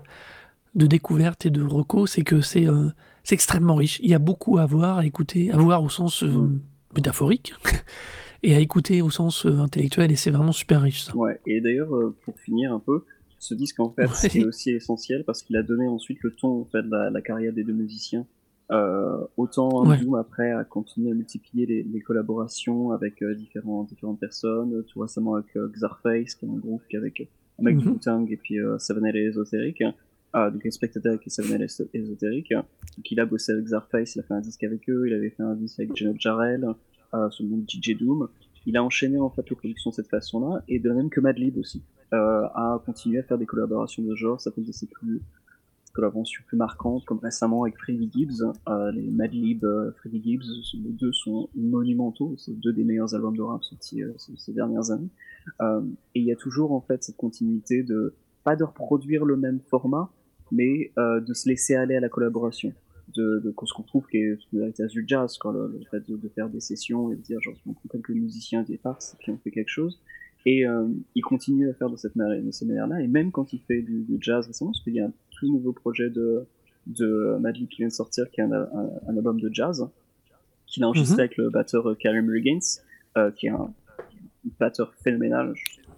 [0.75, 2.89] de découverte et de reco, c'est que c'est euh,
[3.31, 3.99] extrêmement riche.
[4.03, 6.25] Il y a beaucoup à voir, à écouter, à voir au sens
[6.93, 7.53] métaphorique
[8.43, 11.15] et à écouter au sens euh, intellectuel, et c'est vraiment super riche ça.
[11.15, 13.03] Ouais, et d'ailleurs, euh, pour finir un peu,
[13.37, 14.13] ce disque en fait, ouais.
[14.13, 17.21] c'est aussi essentiel parce qu'il a donné ensuite le ton en fait, de la, la
[17.21, 18.25] carrière des deux musiciens.
[18.71, 19.97] Euh, autant ouais.
[19.97, 24.99] Doom après a continué à multiplier les, les collaborations avec euh, différents, différentes personnes, tout
[24.99, 27.15] récemment avec euh, Xarface, qui est un groupe avec
[27.59, 27.93] un mec mm -hmm.
[27.93, 29.83] du Tang et puis Seven L Ésotérique,
[30.33, 32.51] ah, donc Spectator et Seven L Ésotérique.
[32.95, 35.31] Donc il a bossé avec Xarface, il a fait un disque avec eux, il avait
[35.31, 36.63] fait un disque avec Geno Jarrell,
[37.31, 38.27] sous le nom de DJ Doom.
[38.65, 41.57] Il a enchaîné en fait les productions de cette façon-là, et de même que Madlib
[41.57, 41.81] aussi,
[42.13, 45.21] euh, a continué à faire des collaborations de genre, ça peut être ses plus
[45.93, 50.43] collaborations plus marquantes, comme récemment avec Freddie Gibbs, euh, les Madlib, euh, Freddie Gibbs,
[50.83, 54.03] les deux sont monumentaux, c'est deux des meilleurs albums de rap sortis
[54.37, 55.09] ces, dernières années.
[56.13, 59.59] Et il y a toujours en fait cette continuité de pas de reproduire le même
[59.69, 60.11] format,
[60.51, 62.73] mais euh, de se laisser aller à la collaboration
[63.15, 66.17] de, de ce qu'on trouve qui est l'héritage du jazz, quoi, le, le fait de,
[66.17, 69.31] de, faire des sessions et de dire genre on prend quelques musiciens passent et puis
[69.31, 69.99] on fait quelque chose.
[70.45, 73.01] Et euh, il continue à faire de cette manière, de cette manière-là.
[73.01, 75.47] Et même quand il fait du, du jazz récemment, parce qu'il y a un tout
[75.47, 76.45] nouveau projet de
[76.87, 79.87] de Madlib qui vient de sortir, qui est un, un, un album de jazz
[80.65, 81.19] qu'il a enregistré mm -hmm.
[81.25, 82.67] avec le batteur Karim Riggins,
[83.17, 83.73] euh, qui est un,
[84.45, 85.53] un batteur phénoménal,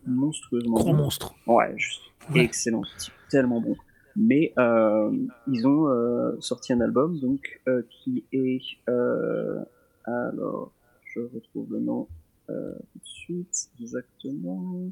[0.06, 1.04] monstrueusement Gros bon.
[1.04, 1.34] monstre.
[1.48, 2.02] Ouais, juste
[2.34, 2.42] ouais.
[2.44, 2.84] excellent,
[3.30, 3.76] tellement bon
[4.16, 5.12] mais euh,
[5.48, 9.60] ils ont euh, sorti un album donc euh, qui est euh,
[10.06, 10.74] alors
[11.06, 12.08] je retrouve le nom
[12.50, 14.90] euh, tout de suite exactement.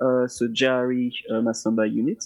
[0.00, 2.18] Euh, ce Jerry Masamba Unit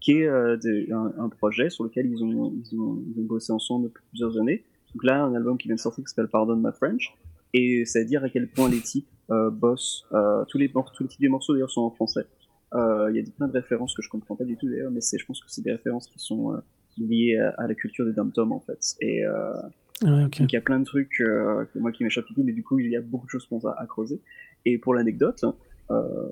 [0.00, 3.84] qui est de, un, projet sur lequel ils ont, ils ont ils ont bossé ensemble
[3.84, 4.64] depuis plusieurs années.
[4.94, 7.14] Donc là un album qui vient de sortir qui s'appelle Pardon My French
[7.54, 9.08] et c'est à dire à quel point les types
[9.52, 10.06] bossent
[10.48, 12.26] tous les tous les types des morceaux d'ailleurs sont en français.
[12.26, 12.37] euh,
[12.74, 15.18] il y a plein de références que je comprends pas du tout d'ailleurs, mais c'est,
[15.18, 16.58] je pense que c'est des références qui sont euh,
[16.98, 18.96] liées à, à, la culture des dom tom en fait.
[19.00, 19.52] Et euh,
[20.02, 20.40] okay.
[20.40, 22.62] donc il y a plein de trucs euh, que moi qui m'échappent tout, mais du
[22.62, 24.20] coup il y a beaucoup de choses pour à, à creuser.
[24.64, 25.44] Et pour l'anecdote,
[25.90, 26.28] euh,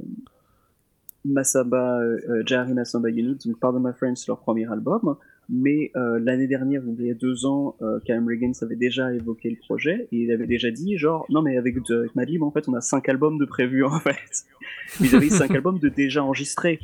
[1.25, 5.17] Masaba, euh, Jerry Masaba Unit, donc Pardon My Friends, leur premier album
[5.49, 9.49] mais euh, l'année dernière, il y a deux ans, euh, Cam Riggins avait déjà évoqué
[9.49, 12.69] le projet et il avait déjà dit genre non mais avec, avec Madlib en fait
[12.69, 14.45] on a cinq albums de prévus en fait.
[15.01, 16.81] Ils avaient cinq albums de déjà enregistrés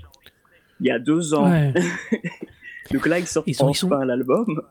[0.81, 1.51] il y a deux ans.
[1.51, 1.75] Ouais.
[2.92, 4.62] Donc là ils sortent ils sont, l'album.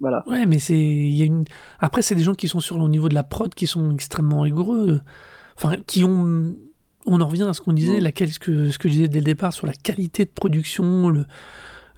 [0.00, 0.22] Voilà.
[0.26, 1.44] Ouais mais c'est une
[1.80, 4.42] après c'est des gens qui sont sur le niveau de la prod qui sont extrêmement
[4.42, 5.00] rigoureux,
[5.56, 6.54] enfin qui ont
[7.06, 8.04] on en revient à ce qu'on disait, mmh.
[8.04, 11.08] la, ce, que, ce que je disais dès le départ sur la qualité de production,
[11.08, 11.24] le,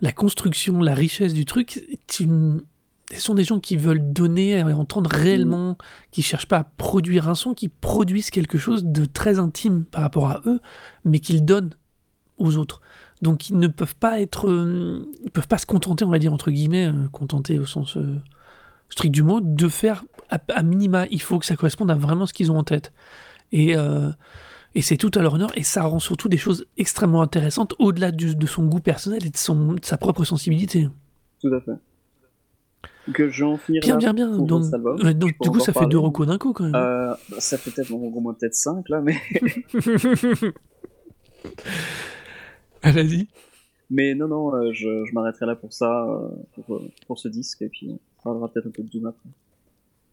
[0.01, 5.11] la construction, la richesse du truc, ce sont des gens qui veulent donner et entendre
[5.11, 5.77] réellement,
[6.11, 10.03] qui cherchent pas à produire un son, qui produisent quelque chose de très intime par
[10.03, 10.61] rapport à eux,
[11.05, 11.75] mais qu'ils donnent
[12.39, 12.81] aux autres.
[13.23, 16.33] Donc ils ne peuvent pas être, euh, ils peuvent pas se contenter, on va dire
[16.33, 18.17] entre guillemets, euh, contenter au sens euh,
[18.89, 22.33] strict du mot, de faire à, minima, il faut que ça corresponde à vraiment ce
[22.33, 22.93] qu'ils ont en tête.
[23.53, 23.75] Et,
[24.75, 28.13] et c'est tout à leur honneur, et ça rend surtout des choses extrêmement intéressantes au-delà
[28.13, 30.89] de son goût personnel et de, son, sa propre sensibilité.
[31.41, 31.73] Tout à fait.
[33.13, 34.29] Que j'en finirai bien, bien, bien.
[34.39, 36.75] Donc, donc du coup, ça fait deux recos d'un coup quand même.
[36.75, 39.17] Euh, ça fait peut-être au moins peut-être cinq là, mais.
[42.83, 43.29] Ah, vas-y.
[43.91, 47.61] Mais non, non, euh, je, je m'arrêterai là pour ça, euh, pour, pour, ce disque,
[47.61, 49.29] et puis on parlera peut-être un peu de Doom après.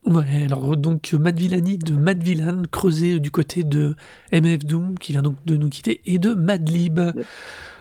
[0.07, 3.93] Ouais, alors donc Matt Villani de Matt Villan, creusé du côté de
[4.31, 7.01] MF Doom, qui vient donc de nous quitter, et de Madlib.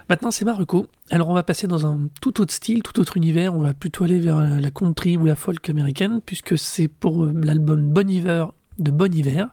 [0.09, 0.89] Maintenant, c'est Marocco.
[1.11, 3.55] Alors, on va passer dans un tout autre style, tout autre univers.
[3.55, 7.33] On va plutôt aller vers la country ou la folk américaine, puisque c'est pour euh,
[7.33, 9.49] l'album Bon Hiver de Bon Hiver.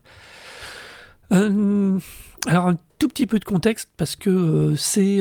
[1.32, 2.00] Euh,
[2.48, 5.20] alors, un tout petit peu de contexte, parce que euh, c'est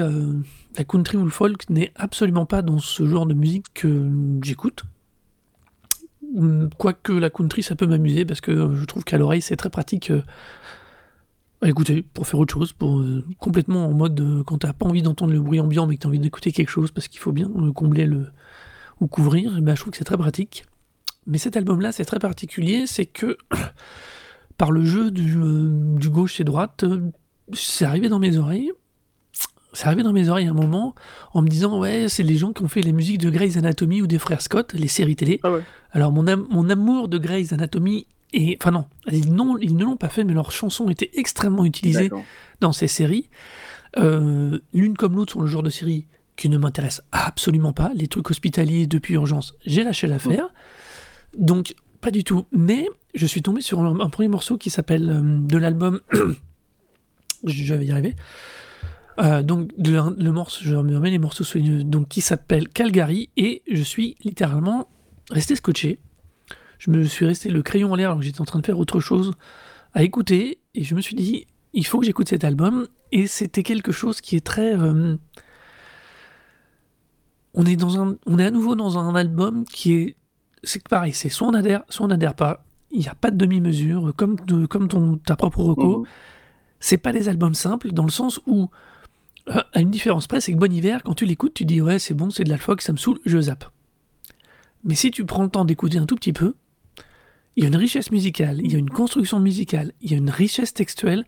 [0.78, 4.10] la country ou le folk n'est absolument pas dans ce genre de musique que
[4.42, 4.84] j'écoute.
[6.78, 10.10] Quoique la country, ça peut m'amuser, parce que je trouve qu'à l'oreille, c'est très pratique
[11.68, 15.02] écoutez, pour faire autre chose, pour euh, complètement en mode euh, quand t'as pas envie
[15.02, 17.50] d'entendre le bruit ambiant mais que t'as envie d'écouter quelque chose parce qu'il faut bien
[17.54, 18.26] le combler le
[19.00, 20.64] ou couvrir, ben, je trouve que c'est très pratique.
[21.26, 23.36] Mais cet album-là, c'est très particulier, c'est que
[24.58, 26.84] par le jeu euh, du gauche et droite,
[27.52, 28.72] c'est arrivé dans mes oreilles.
[29.72, 30.94] C'est arrivé dans mes oreilles à un moment
[31.32, 34.02] en me disant ouais c'est les gens qui ont fait les musiques de Grey's Anatomy
[34.02, 35.40] ou des frères Scott, les séries télé.
[35.42, 35.62] Ah ouais.
[35.92, 40.24] Alors mon, mon amour de Grey's Anatomy et enfin non, ils, ne l'ont pas fait,
[40.24, 42.10] mais leurs chansons étaient extrêmement utilisées
[42.60, 43.28] dans ces séries.
[43.98, 46.06] Euh, l'une comme l'autre sont le genre de série
[46.36, 47.90] qui ne m'intéresse absolument pas.
[47.94, 50.48] Les trucs hospitaliers depuis urgence, j'ai lâché l'affaire.
[51.36, 52.46] Donc, pas du tout.
[52.52, 56.00] Mais je suis tombé sur un, premier morceau qui s'appelle euh, de l'album.
[57.44, 58.16] je vais y arriver.
[59.22, 61.44] Euh, donc, le morceau, je me remets les morceaux
[61.84, 64.88] donc qui s'appelle Calgary et je suis littéralement
[65.30, 66.00] resté scotché.
[66.78, 68.78] Je me suis resté le crayon en l'air alors que j'étais en train de faire
[68.78, 69.32] autre chose
[69.94, 73.62] à écouter et je me suis dit il faut que j'écoute cet album et c'était
[73.62, 75.16] quelque chose qui est très euh,
[77.54, 80.16] on est dans un on est à nouveau dans un album qui est
[80.64, 82.64] c'est pareil c'est soit on adhère soit on n'adhère pas.
[82.90, 86.00] Il n'y a pas de demi-mesure comme de, comme ton ta propre reco.
[86.00, 86.06] Mmh.
[86.80, 88.68] c'est pas des albums simples dans le sens où
[89.46, 92.14] à une différence près c'est que Bon Hiver quand tu l'écoutes tu dis ouais c'est
[92.14, 93.64] bon c'est de l'alpha ça me saoule je zappe
[94.84, 96.54] mais si tu prends le temps d'écouter un tout petit peu
[97.56, 100.16] il y a une richesse musicale, il y a une construction musicale, il y a
[100.16, 101.24] une richesse textuelle,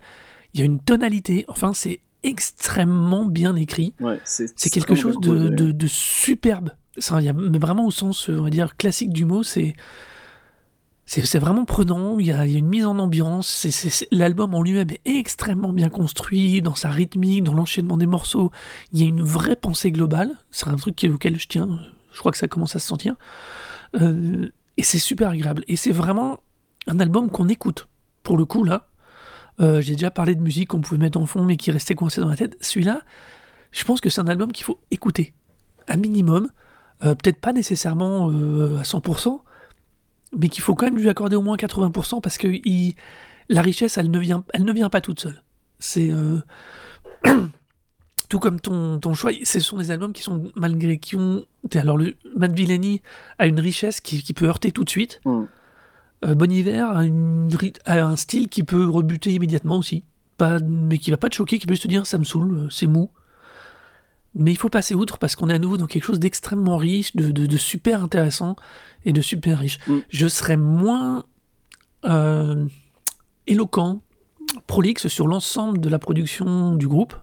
[0.55, 1.45] il y a une tonalité.
[1.49, 3.93] Enfin, c'est extrêmement bien écrit.
[4.25, 6.71] c'est quelque chose de, superbe.
[6.97, 9.75] Ça, il y a, vraiment au sens, on va dire, classique du mot, c'est.
[11.07, 13.67] C'est vraiment prenant, il y, a, une mise en ambiance,
[14.11, 18.51] l'album en lui-même est extrêmement bien construit, dans sa rythmique, dans l'enchaînement des morceaux,
[18.93, 21.79] il y a une vraie pensée globale, c'est un truc auquel je tiens,
[22.11, 23.17] je crois que ça commence à se sentir.
[24.01, 25.65] Euh, et c'est super agréable.
[25.69, 26.41] Et c'est vraiment
[26.87, 27.89] un album qu'on écoute.
[28.23, 28.89] Pour le coup, là,
[29.61, 32.21] euh, j'ai déjà parlé de musique qu'on pouvait mettre en fond, mais qui restait coincé
[32.21, 32.57] dans la tête.
[32.61, 33.03] Celui-là,
[33.73, 35.35] je pense que c'est un album qu'il faut écouter.
[35.87, 36.49] Un minimum.
[37.05, 39.43] Euh, peut-être pas nécessairement à 100%,
[40.39, 42.49] mais qu'il faut quand même lui accorder au moins 80% parce que
[43.49, 45.43] la richesse, elle ne, vient, elle ne vient pas toute seule.
[45.79, 46.11] C'est.
[48.29, 51.45] tout comme ton, ton choix, ce sont des albums qui sont malgré qui ont.
[51.75, 53.03] Alors, le Matt Villani
[53.39, 55.21] a une richesse qui, qui peut heurter tout de suite.
[55.25, 55.45] Mm.
[56.25, 57.49] Euh, bon Hiver a, une,
[57.85, 60.05] a, un style qui peut rebuter immédiatement aussi.
[60.37, 62.59] Pas, mais qui va pas te choquer, qui peut juste te dire ça me saoule,
[62.59, 63.11] euh, c'est mou.
[64.35, 67.15] Mais il faut passer outre parce qu'on est à nouveau dans quelque chose d'extrêmement riche,
[67.15, 68.57] de, de, super intéressant
[69.05, 69.79] et de super riche.
[69.87, 69.99] Mm.
[70.09, 71.25] Je serais moins
[72.05, 72.67] euh,
[73.47, 74.01] éloquent,
[74.67, 77.15] prolixe sur l'ensemble de la production du groupe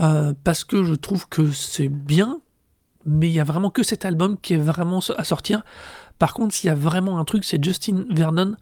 [0.00, 2.40] euh, parce que je trouve que c'est bien,
[3.04, 5.62] mais il y a vraiment que cet album qui est vraiment à sortir.
[6.18, 8.56] Par contre, s'il y a vraiment un truc, c'est Justin Vernon,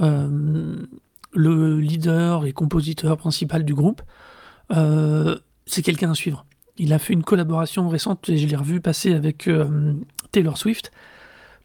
[0.00, 0.84] euh,
[1.32, 4.02] le leader et compositeur principal du groupe.
[4.72, 5.38] Euh,
[5.72, 6.44] c'est quelqu'un à suivre.
[6.78, 9.48] Il a fait une collaboration récente, et je l'ai revu passer avec
[10.32, 10.90] Taylor Swift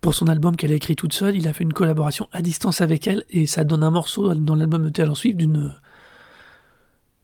[0.02, 1.36] pour son album qu'elle a écrit toute seule.
[1.36, 4.56] Il a fait une collaboration à distance avec elle et ça donne un morceau dans
[4.56, 5.74] l'album de Taylor Swift d'une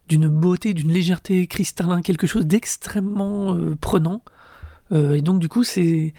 [0.09, 4.21] d'une beauté, d'une légèreté cristallin, quelque chose d'extrêmement euh, prenant.
[4.91, 6.13] Euh, et donc du coup, c'est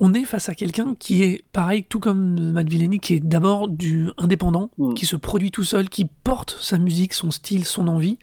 [0.00, 3.68] on est face à quelqu'un qui est pareil, tout comme Matt Villani, qui est d'abord
[3.68, 4.94] du indépendant, mm.
[4.94, 8.18] qui se produit tout seul, qui porte sa musique, son style, son envie.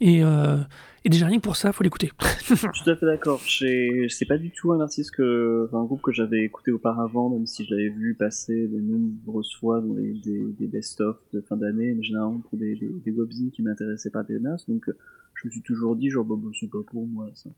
[0.00, 0.58] Et, euh,
[1.04, 2.10] et déjà rien que pour ça, faut l'écouter.
[2.48, 3.40] je suis tout à fait d'accord.
[3.40, 7.64] C'est pas du tout un artiste que, un groupe que j'avais écouté auparavant, même si
[7.64, 10.14] je l'avais vu passer de nombreuses fois dans des,
[10.58, 14.40] des best-of de fin d'année, mais généralement pour des, des, des qui m'intéressaient pas des
[14.40, 14.56] nas.
[14.68, 14.90] Donc,
[15.34, 17.50] je me suis toujours dit, genre, bon, c'est pas pour moi, ça.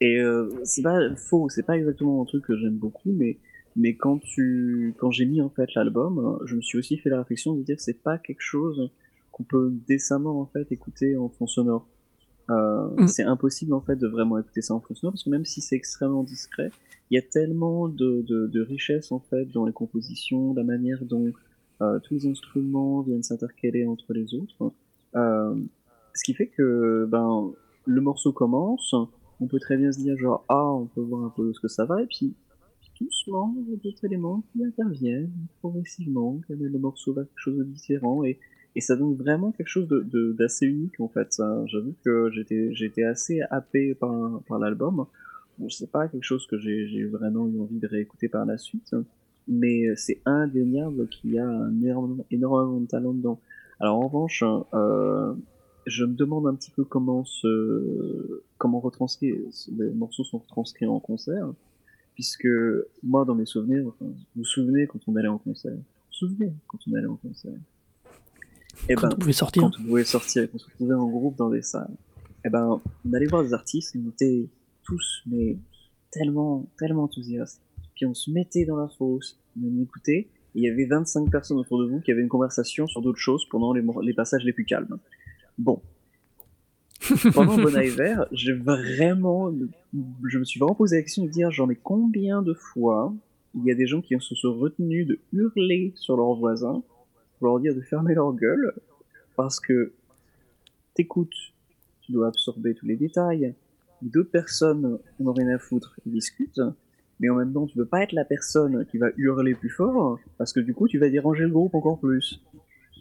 [0.00, 3.38] Et euh, c'est pas faux, c'est pas exactement un truc que j'aime beaucoup, mais
[3.76, 7.18] Mais quand tu, quand j'ai mis en fait l'album, je me suis aussi fait la
[7.18, 8.90] réflexion de dire que c'est pas quelque chose
[9.34, 11.88] qu'on peut décemment en fait écouter en fond sonore.
[12.50, 13.08] Euh, mm.
[13.08, 15.60] C'est impossible en fait de vraiment écouter ça en fond sonore parce que même si
[15.60, 16.70] c'est extrêmement discret,
[17.10, 21.04] il y a tellement de, de, de, richesse en fait dans les compositions, la manière
[21.04, 21.32] dont
[21.82, 24.72] euh, tous les instruments viennent s'intercaler entre les autres.
[25.16, 25.54] Euh,
[26.14, 27.52] ce qui fait que ben
[27.86, 28.94] le morceau commence,
[29.40, 31.68] on peut très bien se dire genre ah on peut voir un peu ce que
[31.68, 32.34] ça va et puis
[33.00, 37.64] doucement, il y a d'autres éléments qui interviennent progressivement, le morceau va quelque chose de
[37.64, 38.38] différent et,
[38.76, 41.40] et ça donne vraiment quelque chose de, d'assez unique en fait.
[41.66, 45.06] J'avoue que j'étais, j'étais assez happé par, par l'album.
[45.58, 48.94] Bon, c'est pas quelque chose que j'ai, vraiment eu envie de réécouter par la suite,
[49.46, 53.40] mais c'est indéniable qu'il y a un énorme, énormément de talent dedans.
[53.78, 55.34] Alors en revanche, euh,
[55.86, 59.36] je me demande un petit peu comment ce, comment retranscrire,
[59.76, 61.48] les morceaux sont retranscrits en concert
[62.14, 62.48] puisque
[63.02, 65.72] moi, dans mes souvenirs, vous vous souvenez quand on allait en concert?
[65.72, 67.58] Vous vous souvenez quand on allait en concert?
[68.88, 69.62] Et eh quand ben, on pouvait sortir.
[69.62, 71.90] Quand on pouvait sortir, quand on se retrouvait en groupe dans des salles.
[71.90, 74.48] Et eh ben, on allait voir des artistes, on était
[74.82, 75.56] tous, mais
[76.10, 77.62] tellement, tellement enthousiastes.
[77.94, 81.58] Puis on se mettait dans la fosse, on écoutait, et il y avait 25 personnes
[81.58, 84.52] autour de vous qui avaient une conversation sur d'autres choses pendant les, les passages les
[84.52, 84.98] plus calmes.
[85.56, 85.80] Bon,
[87.34, 89.52] pendant Bon Hiver, j'ai vraiment,
[90.26, 93.14] je me suis vraiment posé la question de dire, j'en ai combien de fois
[93.54, 96.82] il y a des gens qui se sont retenus de hurler sur leurs voisins
[97.44, 98.72] pour leur dire de fermer leur gueule
[99.36, 99.92] parce que
[100.94, 101.36] t'écoutes,
[102.00, 103.54] tu dois absorber tous les détails.
[104.00, 106.62] Deux personnes n'ont rien à foutre, ils discutent,
[107.20, 110.18] mais en même temps, tu veux pas être la personne qui va hurler plus fort
[110.38, 112.42] parce que du coup, tu vas déranger le groupe encore plus.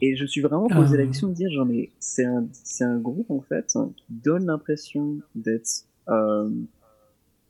[0.02, 1.08] Et je suis vraiment posé la ah.
[1.08, 5.20] question de dire, genre, mais c'est un, c'est un groupe, en fait, qui donne l'impression
[5.36, 6.50] d'être, euh,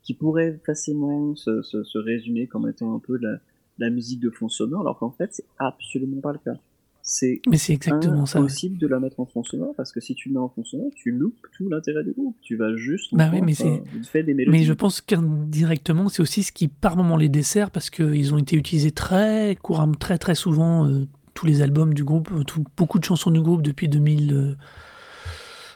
[0.03, 3.39] qui pourrait facilement se, se, se, résumer comme étant un peu la,
[3.79, 6.59] la musique de fond sonore, alors qu'en fait, c'est absolument pas le cas.
[7.05, 10.47] C'est impossible de la mettre en fond sonore parce que si tu le mets en
[10.47, 12.37] fond sonore, tu loupes tout l'intérêt du groupe.
[12.41, 14.57] Tu vas juste bah oui, mais c'est des mélodies.
[14.57, 18.37] Mais je pense qu'indirectement, c'est aussi ce qui par moment les dessert parce qu'ils ont
[18.37, 22.29] été utilisés très couramment, très très souvent euh, tous les albums du groupe,
[22.77, 24.33] beaucoup de chansons du groupe depuis 2000.
[24.33, 24.55] Euh,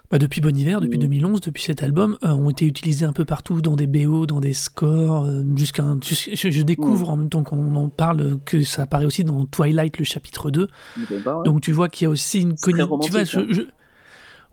[0.10, 1.40] bah depuis Bon Hiver, depuis 2011, mm.
[1.46, 4.54] depuis cet album, euh, ont été utilisés un peu partout dans des BO, dans des
[4.54, 5.26] scores.
[5.26, 7.12] Euh, jusqu'à je, découvre mm.
[7.12, 10.68] en même temps qu'on en parle que ça apparaît aussi dans Twilight, le chapitre 2.
[11.44, 13.42] Donc tu vois qu'il y a aussi une connexion.
[13.42, 13.66] Hein.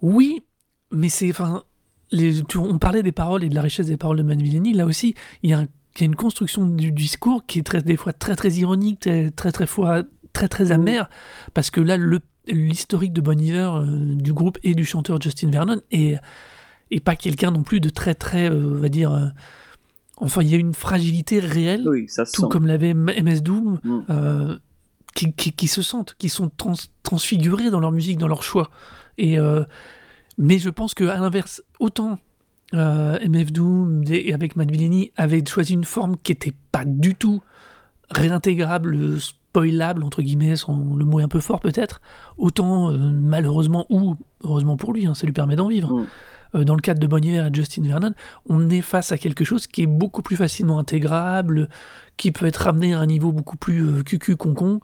[0.03, 0.43] Oui,
[0.91, 1.31] mais c'est.
[1.31, 1.63] Enfin,
[2.11, 4.73] les, on parlait des paroles et de la richesse des paroles de Manvilleni.
[4.73, 5.67] Là aussi, il y, a
[6.01, 9.67] une construction du discours qui est très, des fois très très ironique, très très, très
[10.33, 11.09] très très amer,
[11.55, 11.97] parce que là,
[12.47, 16.19] l'historique de Bon Iver euh, du groupe et du chanteur Justin Vernon est,
[16.91, 19.27] est pas quelqu'un non plus de très très, euh, on va dire, euh,
[20.17, 21.89] enfin il y a une fragilité réelle,
[22.33, 24.59] tout comme l'avait MS Doom, mm.
[25.15, 26.51] qui, qui, se sentent, qui sont
[27.03, 28.71] transfigurés dans leur musique, dans leur choix.
[29.17, 29.39] Et,
[30.39, 32.19] mais je pense qu'à l'inverse, autant
[32.73, 37.43] MF Doom et avec Matt Villani avaient choisi une forme qui n'était pas du tout
[38.11, 39.19] réintégrable
[39.55, 42.01] spoilable, entre guillemets, le mot est un peu fort peut-être,
[42.37, 45.93] autant euh, malheureusement, ou heureusement pour lui, hein, ça lui permet d'en vivre.
[45.93, 46.07] Mm.
[46.57, 48.15] Euh, dans le cadre de Bonnier et Justin Vernon,
[48.49, 51.69] on est face à quelque chose qui est beaucoup plus facilement intégrable,
[52.17, 54.81] qui peut être ramené à un niveau beaucoup plus euh, cucu concon,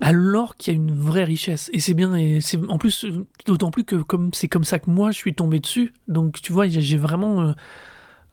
[0.00, 1.70] alors qu'il y a une vraie richesse.
[1.72, 3.06] Et c'est bien, et c'est en plus,
[3.46, 6.52] d'autant plus que comme c'est comme ça que moi je suis tombé dessus, donc tu
[6.52, 7.54] vois, j'ai vraiment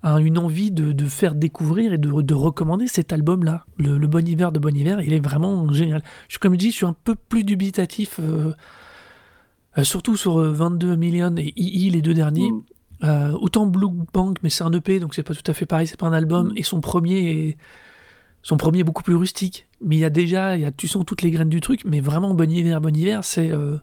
[0.04, 3.66] une envie de, faire découvrir et de, recommander cet album-là.
[3.78, 6.04] Le, Bon Hiver de Bon Hiver, il est vraiment génial.
[6.28, 8.54] Je, comme je dis, je suis un peu plus dubitatif, euh,
[9.78, 12.52] euh, surtout sur 22 euh, Million et II, les deux derniers.
[12.52, 13.36] Mm.
[13.42, 16.00] autant Blue Bank, mais c'est un EP, donc c'est pas tout à fait pareil, c'est
[16.00, 16.50] pas un album.
[16.50, 16.58] Mm.
[16.58, 17.58] Et son premier est,
[18.42, 19.68] son premier beaucoup plus rustique.
[19.82, 22.00] Mais il y a déjà, y a, tu sens toutes les graines du truc, mais
[22.00, 23.50] vraiment Bon Hiver, Bon Hiver, c'est...
[23.50, 23.80] non,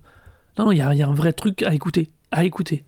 [0.59, 2.11] non, il y a, y a un vrai truc à écouter.
[2.31, 2.85] À écouter.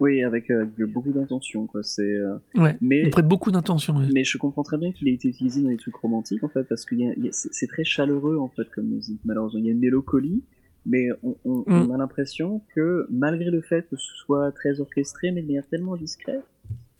[0.00, 1.82] Oui, avec, euh, beaucoup d'intention, quoi.
[1.82, 2.02] C'est.
[2.02, 2.76] Euh, ouais.
[2.80, 3.94] Mais prête beaucoup d'intention.
[4.12, 6.64] Mais je comprends très bien qu'il ait été utilisé dans les trucs romantiques, en fait,
[6.64, 6.94] parce que
[7.32, 9.20] c'est très chaleureux, en fait, comme musique.
[9.24, 10.42] Malheureusement, il y a une mélancolie,
[10.86, 11.90] mais on, on, mm.
[11.92, 15.96] a l'impression que malgré le fait que ce soit très orchestré, mais de manière tellement
[15.96, 16.44] discrète,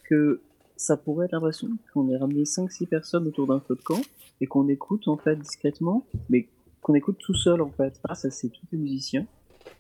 [0.05, 0.41] que
[0.77, 4.01] ça pourrait être l'impression qu'on ait ramené 5-6 personnes autour d'un feu de camp
[4.41, 6.49] et qu'on écoute en fait discrètement, mais
[6.81, 8.01] qu'on écoute tout seul en fait.
[8.09, 9.27] Ah, ça c'est tous les musiciens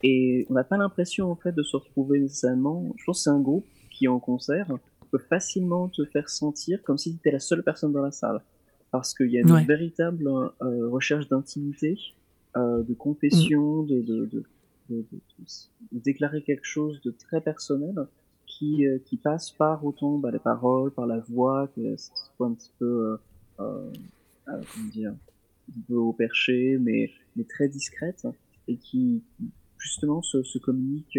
[0.03, 2.95] et on n'a pas l'impression en fait de se retrouver nécessairement.
[2.97, 4.69] Je pense que c'est un groupe qui en concert
[5.11, 8.43] peut facilement te faire sentir comme si tu étais la seule personne dans la salle.
[8.91, 11.99] Parce qu'il y a une véritable euh, recherche d'intimité,
[12.57, 13.87] euh, de confession, mm.
[13.87, 14.45] de, de, de,
[14.89, 15.05] de,
[15.93, 17.95] déclarer quelque chose de très personnel
[18.47, 22.47] qui, euh, qui passe par autant bah, les paroles, par la voix, que ce soit
[22.47, 23.19] un petit peu
[23.59, 28.27] comment dire, un peu au perché, mais, mais très discrète,
[28.69, 29.23] et qui
[29.79, 31.19] justement se, se communique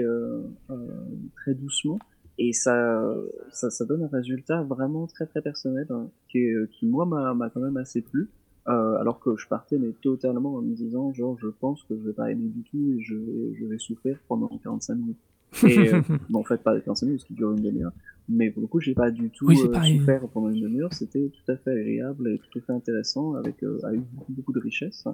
[1.36, 2.00] très doucement.
[2.38, 3.14] Et ça,
[3.52, 7.60] ça, ça, donne un résultat vraiment très très personnel hein, qui, qui moi m'a quand
[7.60, 8.30] même assez plu.
[8.70, 12.02] Euh, alors que je partais mais totalement en me disant genre je pense que je
[12.02, 15.18] vais pas aimer du tout et je vais, je vais souffrir pendant 45 minutes.
[15.64, 17.94] Et euh, bon, en fait pas 45 minutes ce qui dure une demi-heure
[18.30, 20.94] mais pour le coup j'ai pas du tout oui, euh, souffert pendant une demi-heure.
[20.94, 24.54] C'était tout à fait agréable et tout à fait intéressant avec, euh, avec beaucoup, beaucoup
[24.54, 25.08] de richesse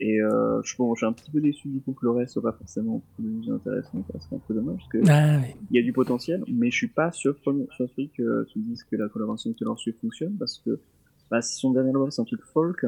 [0.00, 2.42] et euh, je bon, j'ai un petit peu déçu du coup que le reste soit
[2.42, 5.40] pas forcément plus intéressant c'est un peu dommage parce que ah,
[5.70, 8.96] il y a du potentiel mais je suis pas surpris, surpris que tu dises que
[8.96, 10.78] la collaboration avec Taylor Swift fonctionne parce que
[11.30, 12.84] bah, son dernier album c'est un truc folk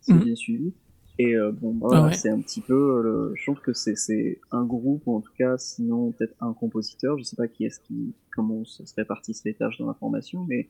[0.00, 0.24] c'est mm.
[0.24, 0.72] bien suivi
[1.20, 3.02] et euh, bon, bah, voilà, c'est un petit peu.
[3.02, 3.34] Le...
[3.36, 7.18] Je trouve que c'est un groupe, ou en tout cas, sinon peut-être un compositeur.
[7.18, 10.68] Je sais pas qui est-ce qui, comment se répartissent les tâches dans la formation, mais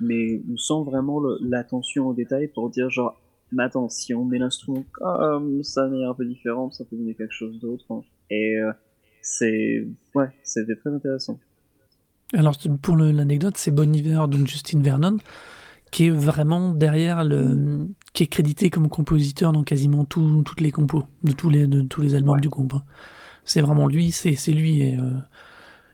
[0.00, 3.18] mais on sent vraiment l'attention au détail pour dire genre,
[3.52, 7.14] mais attends, si on met l'instrument comme ça, mais un peu différent, ça peut donner
[7.14, 7.84] quelque chose d'autre.
[7.90, 8.02] Hein.
[8.28, 8.72] Et euh,
[9.22, 11.38] c'est ouais, c'était très intéressant.
[12.34, 15.18] Alors pour l'anecdote, c'est Bon Hiver, donc Justin Vernon
[15.90, 21.04] qui est vraiment derrière le, qui est crédité comme compositeur dans quasiment toutes les compos
[21.22, 22.72] de tous les de tous les albums du groupe.
[22.72, 22.82] Hein.
[23.44, 25.10] C'est vraiment lui, c'est c'est lui et euh,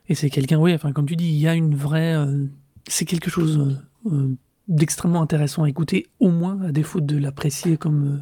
[0.07, 2.45] et c'est quelqu'un, oui, enfin comme tu dis, il y a une vraie, euh,
[2.87, 4.35] c'est quelque chose euh,
[4.69, 8.21] d'extrêmement intéressant à écouter, au moins à défaut de l'apprécier comme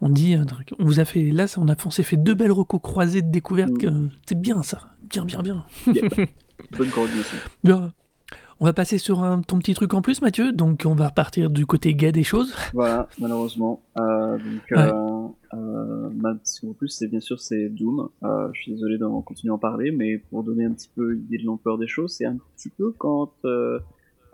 [0.00, 0.36] on dit.
[0.78, 3.72] On vous a fait là, on a s'est fait deux belles recos croisées de découverte.
[3.72, 4.10] Mm.
[4.24, 5.64] C'est bien ça, bien bien bien.
[6.78, 7.38] Bonne coordination.
[8.62, 10.52] On va passer sur un, ton petit truc en plus, Mathieu.
[10.52, 12.54] Donc, on va repartir du côté gay des choses.
[12.72, 13.82] Voilà, malheureusement.
[13.98, 18.08] Euh, donc, euh, euh, en plus, c'est bien sûr c'est Doom.
[18.22, 21.10] Euh, je suis désolé d'en continuer à en parler, mais pour donner un petit peu
[21.10, 23.80] l'idée de l'ampleur des choses, c'est un petit peu quand euh,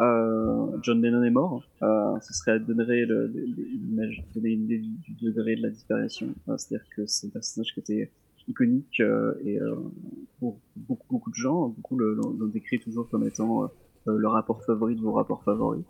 [0.03, 1.63] euh, John Lennon est mort.
[1.81, 6.35] ce serait donner le, du degré de la disparition.
[6.59, 8.11] C'est-à-dire que c'est un personnage qui était
[8.47, 9.59] iconique et
[10.39, 13.71] pour beaucoup beaucoup de gens, beaucoup le, le décrit toujours comme étant
[14.17, 15.85] le rapport favori de vos rapports favoris.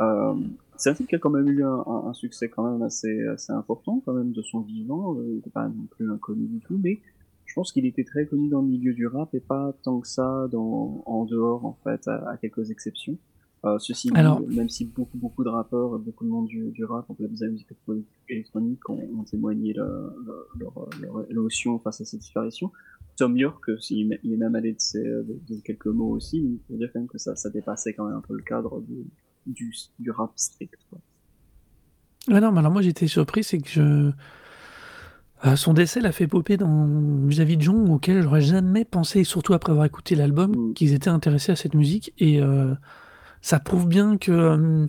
[0.00, 0.34] Euh,
[0.76, 4.02] c'est un type qui a quand même eu un, succès quand même assez, assez important
[4.04, 5.16] quand même de son vivant.
[5.16, 7.00] Euh, il n'était pas non plus inconnu du tout, mais
[7.44, 10.08] je pense qu'il était très connu dans le milieu du rap et pas tant que
[10.08, 13.16] ça dans, en dehors en fait, à, quelques exceptions.
[13.64, 14.42] Euh, ceci Alors...
[14.46, 17.40] même si beaucoup beaucoup de rappeurs, beaucoup de monde du, du rap, en fait, de
[17.40, 17.68] la musique
[18.28, 20.12] électronique, ont, ont témoigné leur,
[20.58, 22.72] leur, leur, émotion face à cette disparition.
[23.16, 27.08] Tom York, il est même allé de, de, quelques mots aussi, pour dire quand même
[27.08, 28.82] que ça, ça dépassait quand même un peu le cadre
[29.46, 30.78] du, du, rap strict.
[30.90, 30.98] Quoi.
[32.30, 34.10] Ah non, mais alors moi j'étais surpris, c'est que je...
[35.44, 36.86] Euh, son décès l'a fait popper dans
[37.26, 40.74] vis-à-vis de gens auxquels j'aurais jamais pensé, surtout après avoir écouté l'album, mm.
[40.74, 42.14] qu'ils étaient intéressés à cette musique.
[42.18, 42.74] Et euh,
[43.42, 44.86] ça prouve bien que, euh,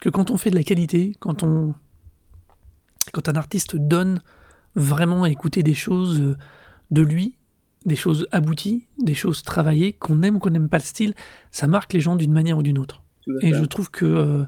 [0.00, 1.74] que quand on fait de la qualité, quand, on,
[3.12, 4.22] quand un artiste donne
[4.76, 6.36] vraiment à écouter des choses
[6.92, 7.34] de lui,
[7.86, 11.14] des choses abouties, des choses travaillées, qu'on aime ou qu'on n'aime pas le style,
[11.50, 13.02] ça marque les gens d'une manière ou d'une autre.
[13.42, 14.44] Et je trouve que euh,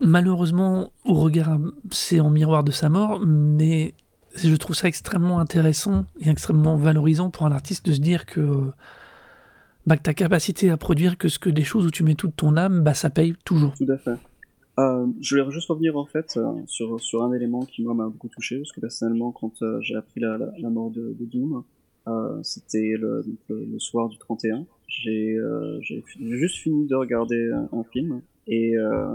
[0.00, 1.58] malheureusement, au regard,
[1.90, 3.94] c'est en miroir de sa mort, mais
[4.34, 8.70] je trouve ça extrêmement intéressant et extrêmement valorisant pour un artiste de se dire que,
[9.86, 12.56] bah, ta capacité à produire que ce que des choses où tu mets toute ton
[12.56, 13.74] âme, bah, ça paye toujours.
[13.74, 14.16] Tout à fait.
[14.78, 18.04] Euh, je voulais juste revenir en fait euh, sur, sur un élément qui moi m'a
[18.04, 21.64] beaucoup touché parce que personnellement quand j'ai appris la, la, mort de, de Doom,
[22.08, 24.66] euh, c'était le, le, soir du 31.
[24.88, 29.14] J'ai euh, juste fini de regarder un, film et euh,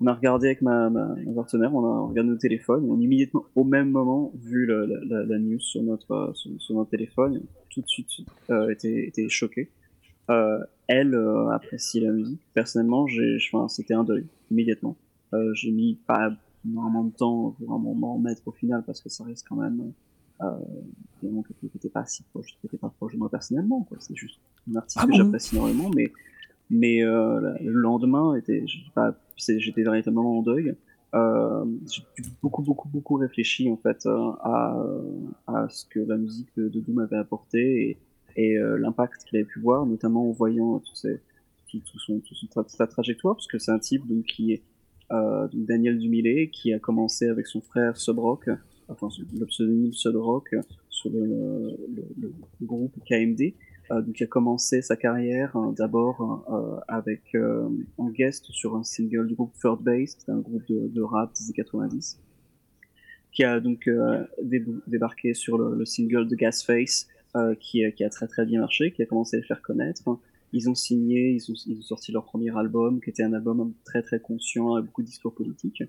[0.00, 0.90] on a regardé avec ma,
[1.34, 5.60] partenaire, on a regardé nos téléphones, on a immédiatement au même moment vu la, news
[5.60, 8.08] sur notre sur, notre téléphone, tout de suite
[8.50, 9.70] euh, était choqué.
[10.30, 12.40] Euh, elle euh, apprécie la musique.
[12.54, 13.38] Personnellement, j'ai,
[13.68, 14.96] c'était un deuil immédiatement.
[15.32, 16.30] Euh, j'ai mis pas
[16.64, 19.92] énormément de temps pour vraiment m'en mettre au final parce que ça reste quand même
[20.42, 20.50] euh,
[21.20, 23.86] qui n'était pas si proche, qui pas proche de moi personnellement.
[23.98, 26.12] C'est juste un artiste ah que j'apprécie énormément, mais
[26.70, 28.64] mais euh, le lendemain était,
[29.36, 30.74] j'étais véritablement en deuil.
[31.14, 32.02] Euh, j'ai
[32.42, 34.76] beaucoup beaucoup beaucoup réfléchi en fait euh, à,
[35.46, 37.90] à ce que la musique de, Doom avait apporté
[38.36, 41.20] et, et l'impact qu'il avait pu voir, notamment en voyant tout, ces,
[41.70, 44.62] tout, tout son, tout son sa trajectoire, parce que c'est un type donc qui est
[45.12, 48.48] euh, Daniel Dumilé qui a commencé avec son frère Subrock
[49.00, 50.54] enfin le pseudonyme Sudrock
[50.90, 52.32] sur le, le, le,
[52.62, 53.54] groupe KMD.
[53.90, 57.68] Euh, donc il a commencé sa carrière hein, d'abord euh, avec euh,
[57.98, 61.44] en guest sur un single du groupe Third Base, c'est un groupe de, rap des
[61.44, 62.18] années 90,
[63.32, 64.24] qui a donc euh,
[64.86, 67.08] débarqué sur le, le, single de Gasface,
[67.58, 70.04] qui, qui a très très bien marché, qui a commencé à le faire connaître.
[70.52, 73.74] ils ont signé, ils ont, ils ont, sorti leur premier album, qui était un album
[73.84, 75.82] très très conscient, avec beaucoup de discours politiques.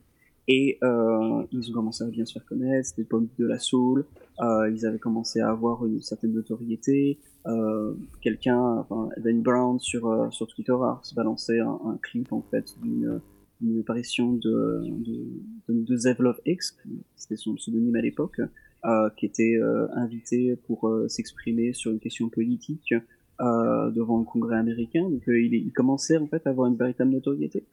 [0.47, 4.05] Et euh, ils ont commencé à bien se faire connaître, c'était pas de la soul,
[4.41, 7.17] euh, ils avaient commencé à avoir une certaine notoriété.
[7.47, 13.21] Euh, Quelqu'un, enfin, Ben Brown sur, sur Twitter a balancé un, clip en fait d'une
[13.61, 15.27] une apparition de, de,
[15.69, 16.77] de, de Zev Love X,
[17.15, 18.41] c'était son pseudonyme à l'époque,
[18.83, 22.93] euh, qui était euh, invité pour s'exprimer sur une question politique
[23.39, 25.09] devant le Congrès américain.
[25.09, 27.63] Donc il, il, commençait en fait à avoir une véritable notoriété.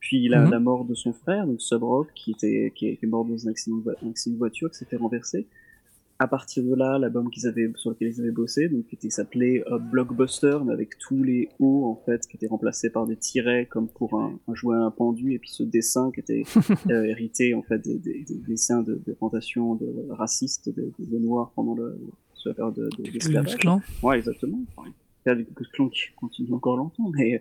[0.00, 0.50] Puis la, mm -hmm.
[0.50, 3.76] la mort de son frère, donc Subrock, qui était qui est mort dans un accident
[3.76, 5.46] de, un accident de voiture, qui s'est fait renverser.
[6.18, 9.56] À partir de là, l'album qu'ils avaient sur lequel ils avaient bossé, donc qui s'appelait
[9.72, 13.64] euh, Blockbuster, mais avec tous les hauts en fait qui étaient remplacés par des tirets
[13.72, 16.42] comme pour un, un jouet à un pendu, et puis ce dessin qui était
[16.90, 21.18] euh, hérité en fait des, des, des dessins de, de plantations de, racistes de, de,
[21.18, 21.86] noirs pendant le
[22.34, 23.56] sur la période de, de, l'esclavage.
[24.02, 24.60] Ouais, exactement.
[24.70, 24.90] Enfin,
[25.24, 27.40] il y a des clans qui continuent encore longtemps, mais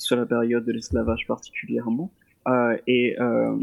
[0.00, 2.10] sur la période de l'esclavage particulièrement.
[2.48, 3.56] Euh, et euh,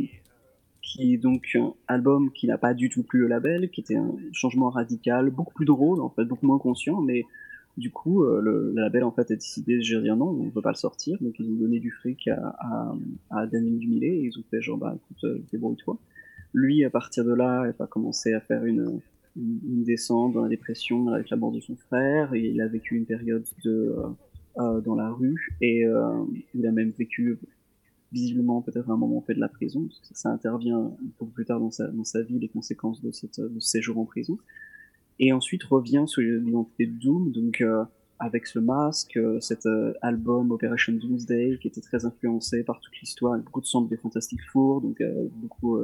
[0.84, 3.98] qui est donc un album qui n'a pas du tout plu au label, qui était
[3.98, 7.26] un changement radical, beaucoup plus drôle, en fait, beaucoup moins conscient, mais
[7.76, 10.62] du coup, euh, le, label en fait a décidé, je dire non, on ne veut
[10.62, 12.96] pas le sortir, donc ils ont donné du fric à, à,
[13.32, 15.98] à Daniel Dumilé, et ils ont fait genre, bah écoute, débrouille-toi.
[16.54, 19.02] Lui, à partir de là, il a commencé à faire une,
[19.36, 23.06] une, descente dans la dépression avec la mort de son frère, il a vécu une
[23.06, 23.96] période de,
[24.58, 27.40] dans la rue, et euh, il a même vécu
[28.12, 31.46] visiblement peut-être un moment fait de la prison, parce que ça, intervient un peu plus
[31.46, 34.38] tard dans sa, dans sa vie, les conséquences de, cette, de ce séjour en prison.
[35.20, 37.84] Et ensuite revient sur l'identité de Doom, donc euh,
[38.20, 42.98] avec ce masque, euh, cet euh, album Operation Doomsday qui était très influencé par toute
[43.00, 45.80] l'histoire, avec beaucoup de sons des Fantastic Four, donc euh, beaucoup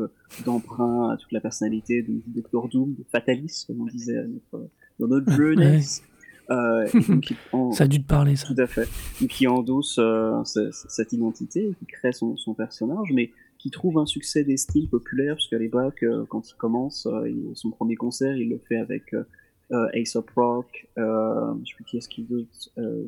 [0.45, 4.69] d'emprunts à toute la personnalité de Doctor Doom, de Fatalis, comme on disait à notre,
[4.99, 6.03] dans notre jeunesse.
[6.49, 6.87] Euh,
[7.51, 7.71] en...
[7.71, 8.47] ça a dû te parler, ça.
[8.47, 8.87] Tout à fait.
[9.27, 14.43] Qui endosse euh, cette identité, qui crée son, son, personnage, mais qui trouve un succès
[14.43, 18.49] des styles populaires, parce qu'à l'époque, euh, quand il commence il, son premier concert, il
[18.49, 22.45] le fait avec euh, Ace of Rock, euh, je sais plus qui est-ce qu'il veut,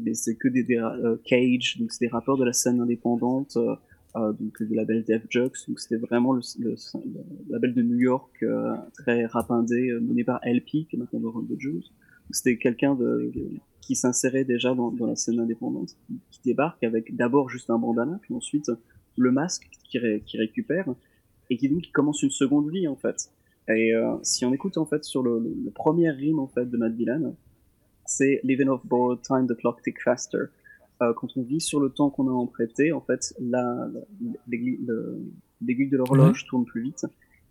[0.02, 0.82] mais c'est que des, des
[1.26, 3.58] Cage, donc c'est des rappeurs de la scène indépendante,
[4.16, 8.46] donc du label Def Jux, donc c'était vraiment le, le, le, label de New York
[8.94, 11.84] très rapindé, mené par LP, qui est maintenant le de Jules
[12.32, 13.50] c'était quelqu'un de, de,
[13.82, 17.78] qui s'insérait déjà dans, dans, la scène indépendante, qui, qui débarque avec d'abord juste un
[17.78, 18.72] bandana, puis ensuite
[19.18, 20.88] le masque qui, ré, qui récupère,
[21.50, 23.32] et qui donc qui commence une seconde vie en fait.
[23.68, 26.70] Et euh, si on écoute en fait sur le, le, le, premier rime en fait
[26.70, 27.36] de Matt Dillon,
[28.06, 30.46] c'est Living of borrowed time, the clock tick faster.
[31.02, 33.34] Euh, quand on vit sur le temps qu'on a emprunté, en fait,
[34.48, 36.48] l'aiguille de l'horloge mmh.
[36.48, 37.06] tourne plus vite.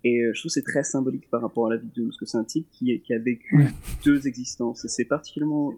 [0.05, 2.27] Et euh, je trouve c'est très symbolique par rapport à la vie de parce que
[2.27, 3.71] c'est un type qui, qui a vécu ouais.
[4.05, 4.85] deux existences.
[4.85, 5.75] Et c'est particulièrement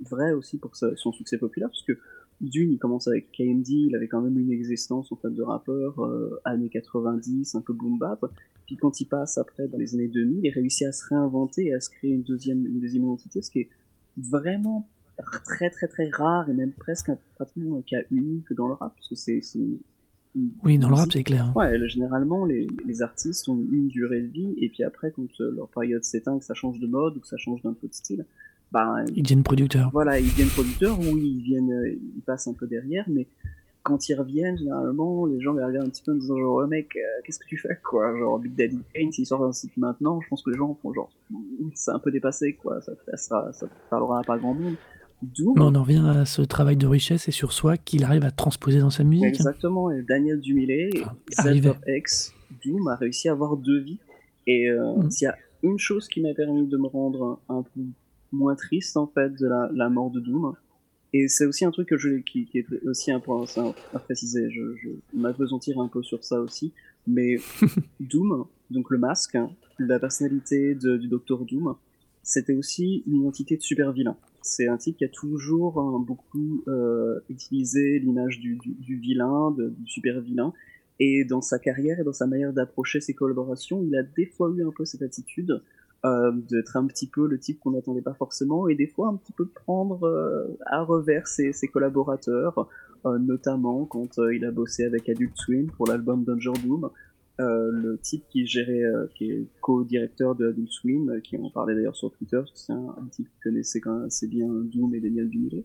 [0.00, 1.98] vrai aussi pour sa, son succès populaire, parce que
[2.40, 6.04] Dune, il commence avec KMD, il avait quand même une existence en fait de rappeur,
[6.04, 8.24] euh, années 90, un peu boom bap.
[8.66, 11.74] Puis quand il passe après dans les années 2000, il réussit à se réinventer et
[11.74, 13.68] à se créer une deuxième, une deuxième identité, ce qui est
[14.16, 14.86] vraiment
[15.44, 18.94] très très très rare et même presque un, pratiquement un cas unique dans le rap,
[18.94, 19.40] parce que c'est
[20.64, 21.52] oui, dans le rap, c'est clair.
[21.56, 25.50] Ouais, généralement, les, les, artistes ont une durée de vie, et puis après, quand euh,
[25.54, 27.94] leur période s'éteint, que ça change de mode, ou que ça change d'un peu de
[27.94, 28.26] style,
[28.72, 29.90] bah, ils deviennent producteurs.
[29.92, 33.26] Voilà, ils deviennent producteurs, ou ils viennent, euh, ils passent un peu derrière, mais
[33.82, 36.66] quand ils reviennent, généralement, les gens les regardent un petit peu en disant genre, oh,
[36.66, 38.16] mec, euh, qu'est-ce que tu fais, quoi?
[38.18, 40.92] Genre, Big Daddy Kane, s'il sort un site maintenant, je pense que les gens font
[40.92, 41.10] genre,
[41.74, 44.74] c'est un peu dépassé, quoi, ça, ça, sera, ça parlera à pas grand monde.
[45.22, 45.54] Doom.
[45.56, 48.30] Mais on en revient à ce travail de richesse et sur soi qu'il arrive à
[48.30, 49.26] transposer dans sa musique.
[49.26, 50.90] Exactement, et Daniel Dumilé,
[51.38, 51.44] ah,
[51.86, 53.98] X, Doom a réussi à avoir deux vies.
[54.46, 55.10] Et euh, mm.
[55.10, 57.80] s'il y a une chose qui m'a permis de me rendre un, un, peu
[58.32, 60.54] moins triste en fait de la, la mort de Doom,
[61.12, 63.44] et c'est aussi un truc que je, qui, qui est aussi un point
[63.94, 66.72] à préciser, je, je m'apesantir un peu sur ça aussi,
[67.06, 67.36] mais
[68.00, 69.38] Doom, donc le masque,
[69.78, 71.76] la personnalité de, du Docteur Doom,
[72.22, 76.62] c'était aussi une identité de super vilain c'est un type qui a toujours hein, beaucoup
[76.68, 78.58] euh, utilisé l'image du,
[79.00, 80.52] vilain, du super vilain.
[80.98, 84.50] Et dans sa carrière et dans sa manière d'approcher ses collaborations, il a des fois
[84.56, 85.62] eu un peu cette attitude
[86.04, 89.16] euh, d'être un petit peu le type qu'on n'attendait pas forcément, et des fois un
[89.16, 92.68] petit peu prendre euh, à revers ses, ses collaborateurs,
[93.20, 96.90] notamment quand il a bossé avec Adult Swim pour l'album Danger Doom,
[97.38, 101.50] euh, le type qui gérait, euh, qui est co-directeur de Adult Swim, euh, qui en
[101.50, 104.94] parlait d'ailleurs sur Twitter, c'est un, un, type qui connaissait quand même assez bien Doom
[104.94, 105.64] et Daniel Dumile,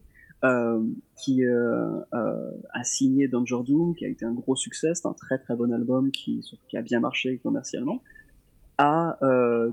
[1.15, 5.55] qui a signé Danger Doom, qui a été un gros succès, c'est un très très
[5.55, 8.01] bon album qui, qui a bien marché commercialement.
[8.77, 9.17] A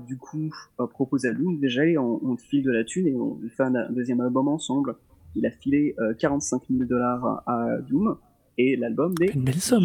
[0.07, 0.53] du coup
[0.91, 1.59] proposé à Doom.
[1.59, 4.95] Déjà on, on file de la thune et on fait un, un, deuxième album ensemble.
[5.35, 8.17] Il a filé 45 000 dollars à Doom
[8.59, 9.31] et l'album n'est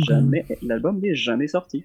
[0.06, 1.84] jamais, l'album n'est jamais sorti.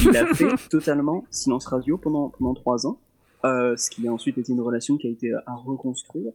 [0.00, 2.98] Il a fait totalement silence radio pendant pendant trois ans,
[3.44, 6.32] euh, ce qui a ensuite été une relation qui a été à reconstruire.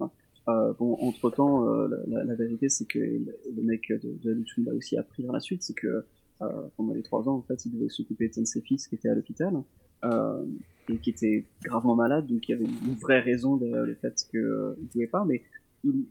[0.48, 4.98] Euh, bon, entre temps, euh, la, vérité c'est que le mec de, de a aussi
[4.98, 6.06] appris dans la suite, c'est que
[6.42, 6.48] euh,
[6.78, 9.16] pendant les trois ans, en fait, il devait s'occuper de ses fils qui étaient à
[9.16, 9.62] l'hôpital
[10.06, 10.44] euh,
[10.88, 14.16] et qui étaient gravement malades, donc il y avait une vraie raison derrière le fait
[14.32, 15.44] qu'il ne pouvait pas, mais
[15.84, 16.06] il,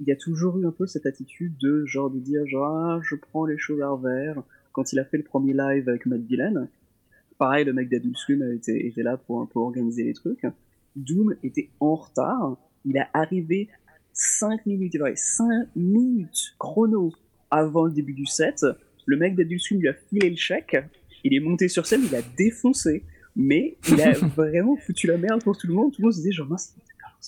[0.00, 3.00] il y a toujours eu un peu cette attitude de genre de dire genre ah,
[3.02, 4.42] je prends les choses à revers.
[4.72, 6.68] Quand il a fait le premier live avec Matt Dillon,
[7.38, 10.44] pareil le mec d'Adult Swim était, était là pour un peu organiser les trucs.
[10.96, 12.56] Doom était en retard.
[12.84, 13.68] Il est arrivé
[14.12, 17.12] 5 minutes, 5 minutes chrono
[17.50, 18.66] avant le début du set.
[19.06, 20.76] Le mec d'Adult Swim lui a filé le chèque.
[21.24, 23.04] Il est monté sur scène, il a défoncé.
[23.36, 25.92] Mais il a vraiment foutu la merde pour tout le monde.
[25.92, 26.74] Tout le monde se disait genre mince,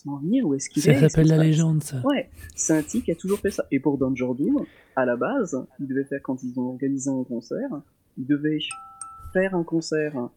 [0.07, 2.01] ou est-ce qu'il Ça s'appelle la légende, ça.
[2.05, 3.65] Ouais, c'est un type qui a toujours fait ça.
[3.71, 4.65] Et pour Danger Doom,
[4.97, 7.83] à la base, il devait faire, quand ils ont organisé un concert,
[8.19, 8.59] il devait
[9.33, 10.29] faire un concert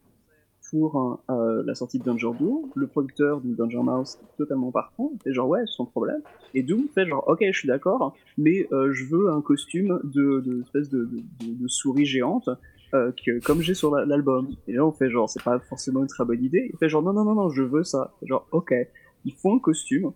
[0.69, 2.71] pour euh, la sortie de Danger Doom.
[2.75, 6.21] Le producteur de Danger Mouse totalement partant, fait genre ouais, sans problème.
[6.53, 10.39] Et Doom fait genre ok, je suis d'accord, mais euh, je veux un costume de,
[10.39, 11.09] de espèce de,
[11.67, 12.49] souris géante.
[12.95, 14.49] Euh, que, comme j'ai sur l'album.
[14.67, 16.69] Et là, on fait genre, c'est pas forcément une très bonne idée.
[16.71, 18.13] Il fait genre, non, non, non, non, je veux ça.
[18.21, 18.71] Genre, ok
[19.25, 20.11] ils font un costume.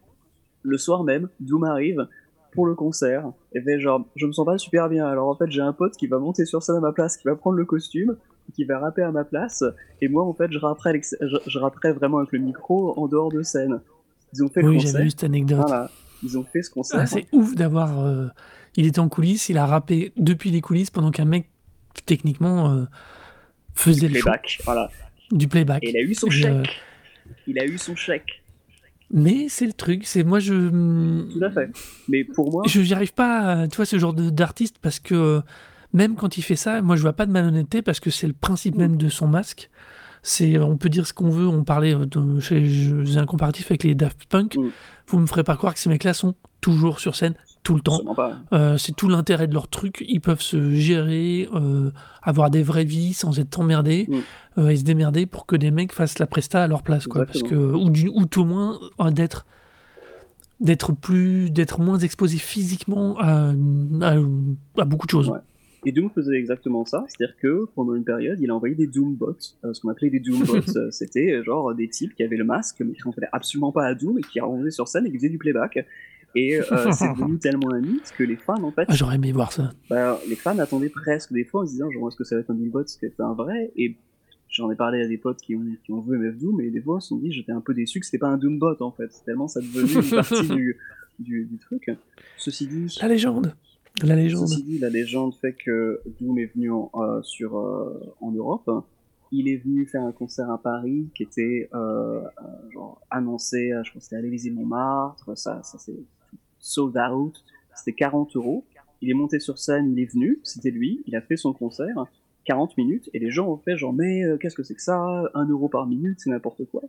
[0.63, 2.07] Le soir même, Doom arrive
[2.53, 5.05] pour le concert et fait genre, je me sens pas super bien.
[5.05, 7.28] Alors en fait, j'ai un pote qui va monter sur scène à ma place, qui
[7.28, 8.17] va prendre le costume,
[8.54, 9.64] qui va rapper à ma place,
[10.02, 13.82] et moi en fait, je rapperai, je, vraiment avec le micro en dehors de scène.
[14.34, 15.02] Ils ont fait oui, le concert.
[15.02, 15.60] vu cette anecdote.
[15.60, 15.89] Voilà.
[16.24, 17.00] Ils ont fait ce concert.
[17.02, 18.00] Ah, c'est ouf d'avoir.
[18.00, 18.28] Euh,
[18.76, 21.50] il était en coulisses, il a rappé depuis les coulisses pendant qu'un mec
[22.06, 22.86] techniquement euh,
[23.74, 24.89] faisait du playback, voilà.
[25.32, 25.84] Du playback.
[25.84, 26.82] Et il a eu son chèque.
[27.48, 28.43] Il a eu son chèque.
[29.10, 30.70] Mais c'est le truc, c'est moi je.
[31.32, 31.70] Tout à fait.
[32.08, 32.64] Mais pour moi.
[32.68, 35.41] Je n'y arrive pas, tu vois, ce genre d'artiste parce que euh,
[35.93, 38.33] même quand il fait ça, moi je vois pas de malhonnêteté parce que c'est le
[38.33, 39.69] principe même de son masque.
[40.23, 41.47] C'est, on peut dire ce qu'on veut.
[41.47, 44.57] On parlait de, j'ai un comparatif avec les Daft Punk.
[44.57, 44.69] Mm.
[45.07, 48.01] Vous me ferez pas croire que ces mecs-là sont toujours sur scène tout le temps.
[48.53, 50.03] Euh, c'est tout l'intérêt de leur truc.
[50.07, 54.59] Ils peuvent se gérer, euh, avoir des vraies vies sans être emmerdés mm.
[54.59, 57.25] euh, et se démerder pour que des mecs fassent la presta à leur place, quoi.
[57.25, 58.79] Parce que ou, ou tout au moins
[59.11, 59.45] d'être
[60.59, 63.51] d'être plus d'être moins exposé physiquement à,
[64.01, 65.31] à, beaucoup de choses.
[65.86, 69.38] Et Doom faisait exactement ça, c'est-à-dire que pendant une période, il a envoyé des Doombots.
[69.39, 70.61] ce qu'on appelait des Doombots,
[70.91, 74.19] c'était genre des types qui avaient le masque, mais qui ne absolument pas à Doom
[74.19, 75.86] et qui arrivaient sur scène et qui faisaient du playback.
[76.36, 78.86] Et euh, c'est devenu tellement un mythe que les fans, en fait.
[78.88, 79.71] Ah, j'aurais aimé voir ça.
[79.89, 82.41] Bah, les fans attendaient presque des fois en se disant, genre, est-ce que ça va
[82.41, 83.71] être un bot, est-ce que c'est un vrai?
[83.75, 83.95] Et
[84.49, 86.82] j'en ai parlé à des potes qui ont, qui ont vu MF Doom, et des
[86.82, 88.91] fois, ils se sont dit, j'étais un peu déçu que c'était pas un Doombot, en
[88.91, 89.09] fait.
[89.25, 90.78] Tellement ça devenait une partie du,
[91.19, 91.89] du, du, truc.
[92.38, 92.95] Ceci dit.
[93.01, 93.53] La légende.
[94.04, 94.48] La légende.
[94.48, 98.70] Ceci dit, la légende fait que Doom est venu en, euh, sur, euh, en Europe.
[99.32, 102.22] Il est venu faire un concert à Paris qui était euh,
[102.72, 106.00] genre annoncé, je crois que c'était à l'Élysée Montmartre, ça, ça c'est
[106.60, 107.43] sold out,
[107.76, 108.64] c'était 40 euros.
[109.02, 112.06] Il est monté sur scène, il est venu, c'était lui, il a fait son concert,
[112.45, 115.30] 40 minutes, et les gens ont fait genre, mais euh, qu'est-ce que c'est que ça?
[115.34, 116.84] 1 euro par minute, c'est n'importe quoi.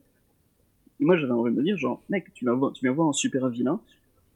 [1.00, 3.08] Et moi j'avais envie de me dire, genre, mec, tu viens, voir, tu viens voir
[3.08, 3.80] un super vilain,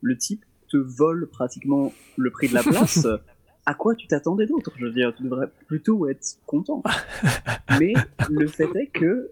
[0.01, 3.07] le type te vole pratiquement le prix de la place.
[3.67, 4.73] à quoi tu t'attendais d'autre?
[4.79, 6.83] Je veux dire, tu devrais plutôt être content.
[7.79, 7.93] Mais
[8.31, 9.31] le fait est que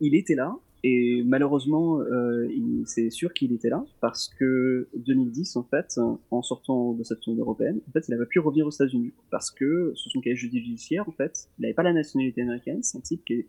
[0.00, 2.48] il était là, et malheureusement, euh,
[2.86, 6.00] c'est sûr qu'il était là parce que 2010, en fait,
[6.30, 9.50] en sortant de cette zone européenne, en fait, il n'avait pu revenir aux États-Unis parce
[9.50, 12.82] que sous son cahier judiciaire, en fait, il n'avait pas la nationalité américaine.
[12.82, 13.46] C'est un type qui est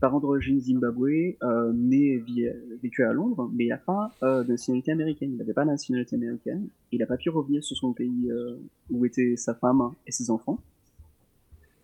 [0.00, 2.24] parent d'origine Zimbabwe, euh, né
[2.82, 5.30] vécu à Londres, mais il n'a pas euh, de nationalité américaine.
[5.32, 6.68] Il n'avait pas la nationalité américaine.
[6.90, 8.56] Il n'a pas pu revenir sur son pays euh,
[8.90, 10.58] où étaient sa femme et ses enfants.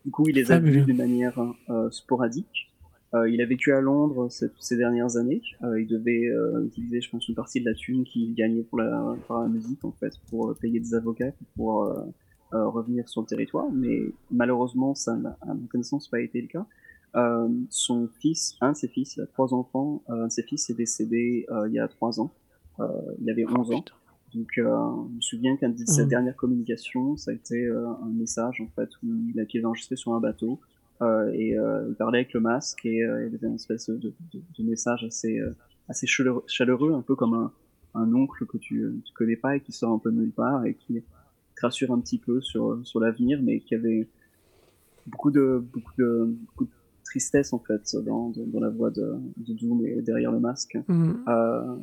[0.04, 1.38] Du coup, il les a vus de manière
[1.68, 2.70] euh, sporadique
[3.14, 5.40] euh, il a vécu à Londres ces, dernières années.
[5.62, 6.28] Il devait
[6.66, 9.92] utiliser, je pense, une partie de la thune qu'il gagnait pour la, la musique, en
[9.92, 11.88] fait, pour payer des avocats, pour
[12.50, 13.70] revenir sur le territoire.
[13.72, 14.02] Mais
[14.32, 16.66] malheureusement, ça n'a, à ma connaissance, pas été le cas.
[17.70, 20.74] Son fils, un de ses fils, il a trois enfants, un de ses fils est
[20.74, 22.30] décédé il y a trois ans.
[23.20, 23.84] il avait 11 ans.
[24.34, 26.08] Donc, je me souviens qu'un de ses mmh.
[26.08, 30.20] dernières communications, ça a été un message en fait où il avait enregistré sur un
[30.20, 30.60] bateau
[31.02, 33.90] euh, et euh, il parlait avec le masque et euh, il y avait une espèce
[33.90, 35.40] de, de, de message assez
[35.88, 37.52] assez chaleureux, un peu comme un,
[37.94, 40.64] un oncle que tu, tu connais pas et qui sort un peu de nulle part
[40.64, 41.02] et qui
[41.54, 44.08] te rassure un petit peu sur sur l'avenir, mais qui avait
[45.06, 46.70] beaucoup de beaucoup de, beaucoup de
[47.06, 50.78] tristesse en fait dans, dans, la voix de, de Doom et derrière le masque.
[50.88, 51.12] Mm.
[51.28, 51.76] Euh,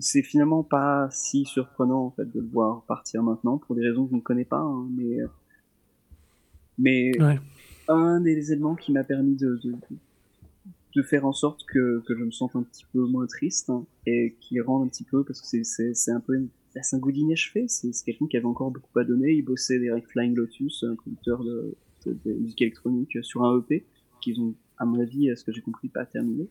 [0.00, 4.04] c'est finalement pas si surprenant en fait de le voir partir maintenant pour des raisons
[4.04, 5.18] que je ne connais pas, hein, mais
[6.76, 7.12] mais
[7.88, 9.74] un des éléments qui m'a permis de, de,
[10.94, 13.84] de, faire en sorte que, que je me sente un petit peu moins triste hein,
[14.06, 16.48] et qui rend un petit peu parce que c'est un peu une
[16.82, 20.06] c'est un goût d'inachevé, c'est quelqu'un qui avait encore beaucoup à donner, il bossait avec
[20.06, 21.74] Flying Lotus, un producteur de,
[22.06, 23.84] de, musique électronique sur un EP
[24.20, 26.48] qu'ils ont à mon avis, à ce que j'ai compris, pas terminé.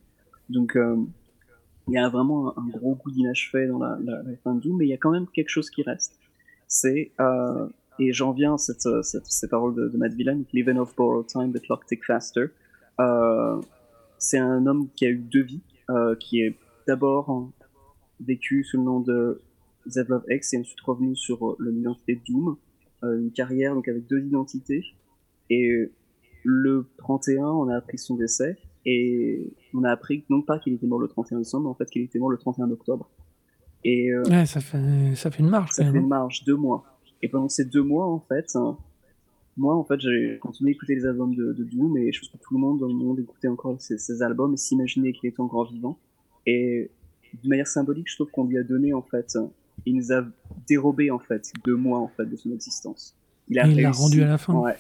[0.50, 0.98] Donc euh,
[1.88, 3.98] il y a vraiment un, gros goût d'inachevé dans la,
[4.44, 6.20] fin de Doom, mais il y a quand même quelque chose qui reste.
[6.68, 7.68] C'est euh,
[8.00, 11.52] et j'en viens à cette, cette, ces paroles de, Matt Villain, Living of borrowed time,
[11.52, 12.48] the clock tick faster.
[13.00, 13.62] Euh,
[14.20, 16.56] c'est un homme qui a eu deux vies, euh, qui est
[16.88, 17.52] d'abord
[18.20, 19.42] vécu sous le nom de
[19.88, 22.58] Zevlov X et ensuite revenu sur l'identité Doom,
[23.04, 24.86] euh, une carrière donc avec deux identités.
[25.50, 25.92] Et
[26.50, 30.88] le 31, on a appris son décès et on a appris non pas qu'il était
[30.88, 33.10] mort le 31 décembre, mais en fait qu'il était mort le 31 octobre.
[33.84, 35.72] Et euh, ouais, ça fait ça fait une marge.
[35.72, 36.86] Ça fait une marge, deux mois.
[37.22, 38.78] Et pendant ces deux mois, en fait, hein,
[39.58, 42.30] moi, en fait, j'ai continué à écouter les albums de, de, Doom et je pense
[42.30, 45.42] que tout le monde dans le monde écoutait encore ces, albums et s'imaginait qu'il était
[45.42, 46.00] encore vivant.
[46.46, 46.92] Et
[47.44, 49.38] de manière symbolique, je trouve qu'on lui a donné, en fait,
[49.86, 50.24] il nous a
[50.68, 53.18] dérobé, en fait, deux mois, en fait, de son existence.
[53.50, 54.54] Il a l'a rendu à la fin.
[54.54, 54.76] Ouais.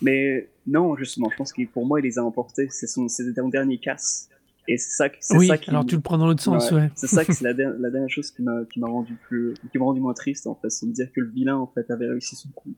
[0.00, 2.68] Mais non, justement, je pense que pour moi, il les a emportés.
[2.70, 4.28] C'est son, son dernier casse.
[4.68, 5.70] Et c'est ça, c'est oui, ça qui.
[5.70, 6.90] alors tu le prends dans l'autre sens, ouais.
[6.94, 9.78] C'est ça que c'est la, la, dernière chose qui m'a, qui m'a rendu plus, qui
[9.78, 10.68] m'a rendu moins triste, en fait.
[10.68, 12.74] C'est de dire que le vilain, en fait, avait réussi son coup.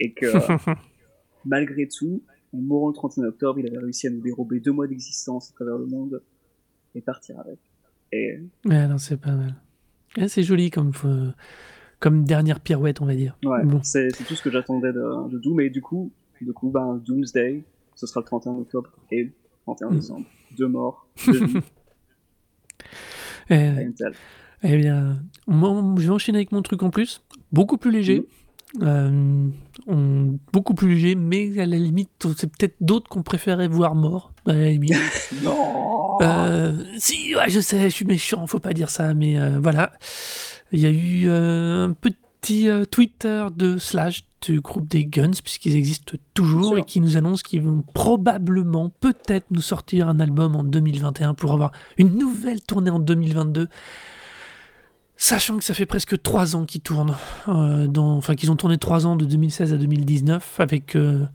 [0.00, 0.26] Et que,
[1.44, 4.88] malgré tout, en mourant le 31 octobre, il avait réussi à nous dérober deux mois
[4.88, 6.20] d'existence à travers le monde
[6.96, 7.60] et partir avec.
[8.10, 8.40] Et...
[8.64, 9.54] Ouais, non, c'est pas mal.
[10.26, 11.30] c'est joli comme, euh,
[12.00, 13.38] comme dernière pirouette, on va dire.
[13.44, 15.60] Ouais, c'est, tout ce que j'attendais de, de Doom.
[15.60, 16.10] Et du coup,
[16.44, 17.64] du coup, ben, Doomsday,
[17.94, 19.32] ce sera le 31 octobre et le
[19.64, 19.96] 31 mm.
[19.96, 20.26] décembre.
[20.56, 21.58] Deux morts, deux vies.
[23.50, 23.88] eh,
[24.62, 27.22] eh bien, moi, je vais enchaîner avec mon truc en plus,
[27.52, 28.20] beaucoup plus léger.
[28.20, 28.82] Mm.
[28.82, 29.48] Euh,
[29.86, 34.32] on, beaucoup plus léger, mais à la limite, c'est peut-être d'autres qu'on préférait voir morts.
[34.46, 34.94] À la limite.
[35.42, 39.58] non euh, Si, ouais, je sais, je suis méchant, faut pas dire ça, mais euh,
[39.60, 39.92] voilà.
[40.72, 46.16] Il y a eu un petit Twitter de Slash du groupe des Guns, puisqu'ils existent
[46.34, 51.34] toujours et qui nous annoncent qu'ils vont probablement, peut-être, nous sortir un album en 2021
[51.34, 53.68] pour avoir une nouvelle tournée en 2022.
[55.16, 57.16] Sachant que ça fait presque trois ans qu'ils tournent,
[57.48, 61.26] euh, dans, enfin qu'ils ont tourné trois ans de 2016 à 2019 avec euh,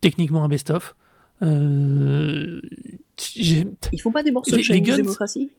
[0.00, 0.94] techniquement un best-of.
[1.42, 2.60] Euh,
[3.34, 5.50] Ils font pas des morceaux de démocratie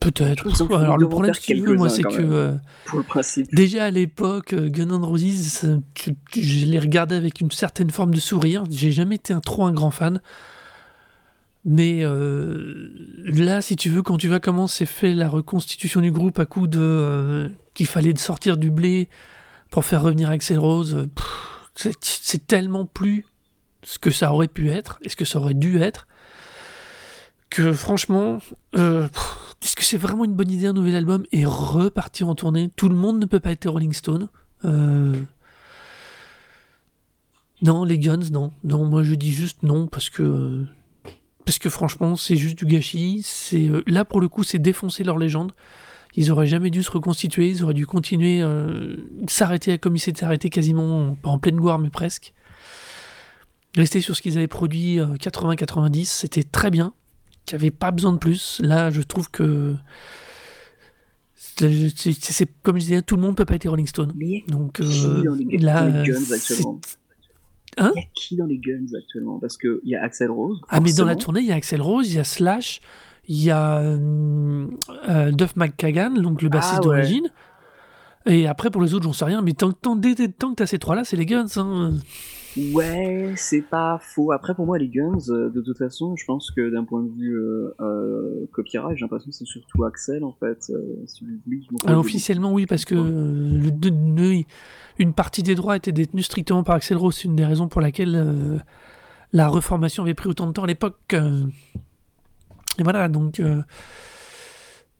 [0.00, 0.46] Peut-être.
[0.72, 1.34] Alors le problème,
[1.76, 3.52] moi, c'est que euh, pour le principe.
[3.52, 5.66] déjà à l'époque, euh, Gun N' Roses,
[6.34, 8.64] je les regardais avec une certaine forme de sourire.
[8.70, 10.20] J'ai jamais été un, trop un grand fan.
[11.64, 12.90] Mais euh,
[13.24, 16.46] là, si tu veux, quand tu vois comment s'est fait la reconstitution du groupe à
[16.46, 19.08] coup de qu'il fallait sortir du blé
[19.70, 21.08] pour faire revenir Axel Rose,
[21.74, 23.26] c'est tellement plus
[23.82, 26.06] ce que ça aurait pu être et ce que ça aurait dû être
[27.50, 28.38] que franchement,
[28.76, 29.08] euh,
[29.62, 32.70] est-ce que c'est vraiment une bonne idée un nouvel album et repartir en tournée?
[32.76, 34.28] Tout le monde ne peut pas être Rolling Stone.
[34.64, 35.20] Euh,
[37.62, 38.52] non, les Guns, non.
[38.62, 40.64] Non, moi je dis juste non parce que
[41.44, 43.22] parce que franchement, c'est juste du gâchis.
[43.24, 45.52] C'est euh, là pour le coup, c'est défoncer leur légende.
[46.14, 47.48] Ils auraient jamais dû se reconstituer.
[47.50, 48.96] Ils auraient dû continuer euh,
[49.28, 52.32] s'arrêter comme ils s'étaient arrêtés quasiment pas en pleine gloire, mais presque.
[53.76, 56.94] Rester sur ce qu'ils avaient produit 80-90, c'était très bien
[57.48, 58.60] qui avait pas besoin de plus.
[58.62, 59.74] Là, je trouve que
[61.34, 64.12] c'est comme je disais, tout le monde peut pas être Rolling Stone.
[64.46, 65.24] Donc euh,
[65.58, 66.80] là, Guns actuellement?
[67.78, 67.92] Hein?
[67.94, 69.38] Il y a qui dans les Guns actuellement?
[69.38, 70.60] Parce qu'il y a Axel Rose.
[70.68, 72.80] Ah, mais dans la tournée, il y a Axel Rose, il y a Slash,
[73.26, 74.66] il y a euh,
[75.08, 77.30] euh Duff McKagan, donc le bassiste ah, d'origine.
[78.26, 79.40] Et après, pour les autres, j'en sais rien.
[79.40, 81.46] Mais tant, tant, tant que tu as ces trois-là, c'est les Guns.
[81.56, 81.94] Hein.
[82.56, 84.32] Ouais, c'est pas faux.
[84.32, 87.10] Après, pour moi, les Guns, euh, de toute façon, je pense que d'un point de
[87.10, 90.72] vue euh, euh, copyright, j'ai l'impression que c'est surtout Axel, en fait.
[91.86, 94.44] officiellement, oui, parce que le,
[94.98, 97.16] une partie des droits était détenue strictement par Axel Rose.
[97.16, 98.62] C'est une des raisons pour laquelle
[99.32, 101.14] la reformation avait pris autant de temps à l'époque.
[101.14, 103.40] et voilà, donc.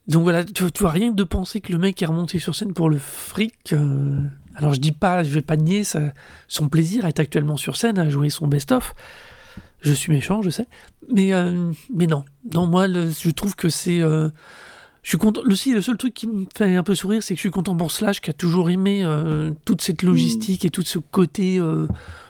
[0.09, 2.73] Donc voilà, tu, vois, rien que de penser que le mec est remonté sur scène
[2.73, 3.75] pour le fric,
[4.59, 5.85] alors je dis pas, je vais pas nier
[6.49, 8.95] son plaisir à être actuellement sur scène, à jouer son best-of.
[9.81, 10.67] Je suis méchant, je sais.
[11.13, 12.25] Mais, euh, mais non.
[12.53, 14.01] Non, moi, je trouve que c'est.
[14.01, 14.29] Euh,
[15.03, 15.43] je suis content.
[15.45, 17.77] Le, le seul truc qui me fait un peu sourire, c'est que je suis content
[17.77, 21.61] pour Slash, qui a toujours aimé euh, toute cette logistique et tout ce côté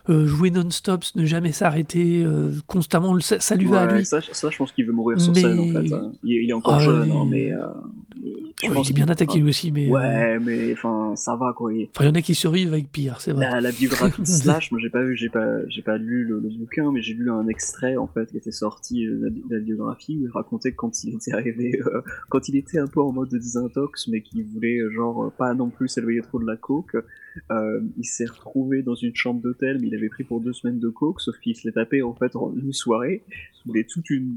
[0.08, 2.26] jouer non-stop, ne jamais s'arrêter,
[2.66, 3.18] constamment.
[3.20, 4.04] Ça, lui va à lui.
[4.04, 5.92] Ça, je pense qu'il veut mourir sur scène, en fait.
[5.92, 6.12] Hein.
[6.24, 7.52] Il, est encore ah, jeune, hein, mais
[8.62, 9.88] Je pense qu'il est bien attaqué lui aussi, mais.
[9.88, 11.72] Ouais, mais enfin, ça va quoi.
[11.72, 13.60] il y en a qui survivent avec pire, c'est vrai.
[13.60, 16.90] La, biographie de Slash, moi j'ai pas vu, j'ai pas, j'ai pas lu le, bouquin,
[16.92, 20.30] mais j'ai lu un extrait en fait qui était sorti de la, biographie où il
[20.30, 21.80] racontait quand il était arrivé,
[22.28, 25.70] quand il était un peu en mode de désintox, mais qui voulait genre pas non
[25.70, 26.96] plus s'éloigner trop de la coke.
[27.50, 30.88] Il s'est retrouvé dans une chambre d'hôtel, mais il avait pris pour deux semaines de
[30.88, 33.22] coke, sauf qu'il se l'est tapé en fait en une soirée.
[33.64, 34.36] Il voulait toute une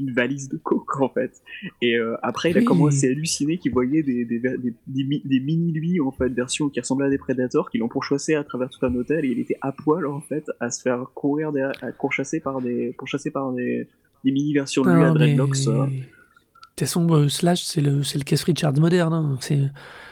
[0.00, 1.42] une valise de coke en fait.
[1.82, 6.00] Et euh, après, il a commencé à halluciner qu'il voyait des, des, des, des, mini-lui
[6.00, 8.94] en fait, versions qui ressemblaient à des prédateurs qui l'ont pourchassé à travers tout un
[8.94, 11.50] hôtel et il était à poil en fait à se faire courir,
[11.82, 13.88] à pourchasser par des, pourchasser par des,
[14.24, 15.56] mini-versions de lui à dreadlocks.
[15.66, 15.86] Euh.
[15.86, 19.12] De toute façon, euh, Slash, c'est le, le Keith Richards moderne.
[19.12, 19.36] Hein.
[19.40, 19.62] C'est,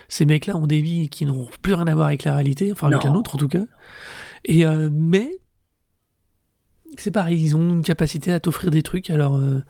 [0.08, 2.88] ces mecs-là ont des vies qui n'ont plus rien à voir avec la réalité, enfin
[2.88, 3.64] avec la nôtre en tout cas.
[4.44, 5.38] Et mais
[6.96, 9.10] c'est pareil, ils ont une capacité à t'offrir des trucs.
[9.10, 9.62] Alors euh,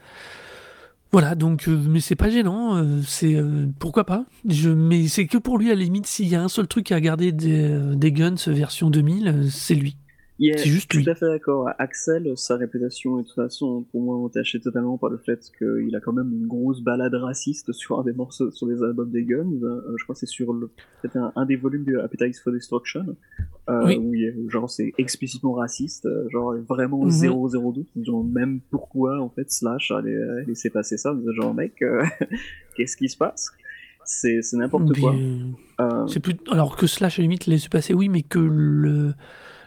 [1.11, 3.35] voilà, donc euh, mais c'est pas gênant, euh, c'est
[3.79, 4.25] pourquoi pas.
[4.47, 6.91] Je, mais c'est que pour lui à la limite, s'il y a un seul truc
[6.91, 9.97] à garder des, des Guns version 2000, c'est lui.
[10.39, 11.69] C'est juste tout à fait d'accord.
[11.79, 15.95] Axel, sa réputation est de toute façon pour moi entachée totalement par le fait qu'il
[15.95, 19.23] a quand même une grosse balade raciste sur un des morceaux, sur les albums des
[19.23, 19.59] Guns.
[19.61, 20.69] je crois que c'est sur le,
[21.15, 23.15] un, un, des volumes de Appetite for Destruction.
[23.69, 29.19] Euh, où genre c'est explicitement raciste, euh, genre vraiment zéro zéro doute, genre même pourquoi
[29.19, 30.01] en fait Slash a
[30.47, 32.01] laissé passer ça, genre mec, euh,
[32.77, 33.51] qu'est-ce qui se passe?
[34.05, 35.13] C'est n'importe quoi.
[36.07, 39.15] C'est plus alors que Slash à la limite laissé passer, oui, mais que le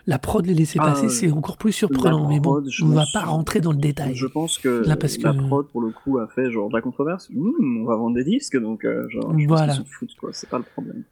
[0.07, 2.29] la prod les laisser passer, ah, c'est encore plus surprenant.
[2.29, 4.15] Mais bon, on va pas rentrer dans le détail.
[4.15, 6.81] Je pense que, Là, parce la prod, pour le coup, a fait genre de la
[6.81, 7.29] controverse.
[7.31, 9.77] Mmh, on va vendre des disques, donc genre, je voilà.
[9.77, 10.31] pense se quoi.
[10.33, 11.05] C'est pas le problème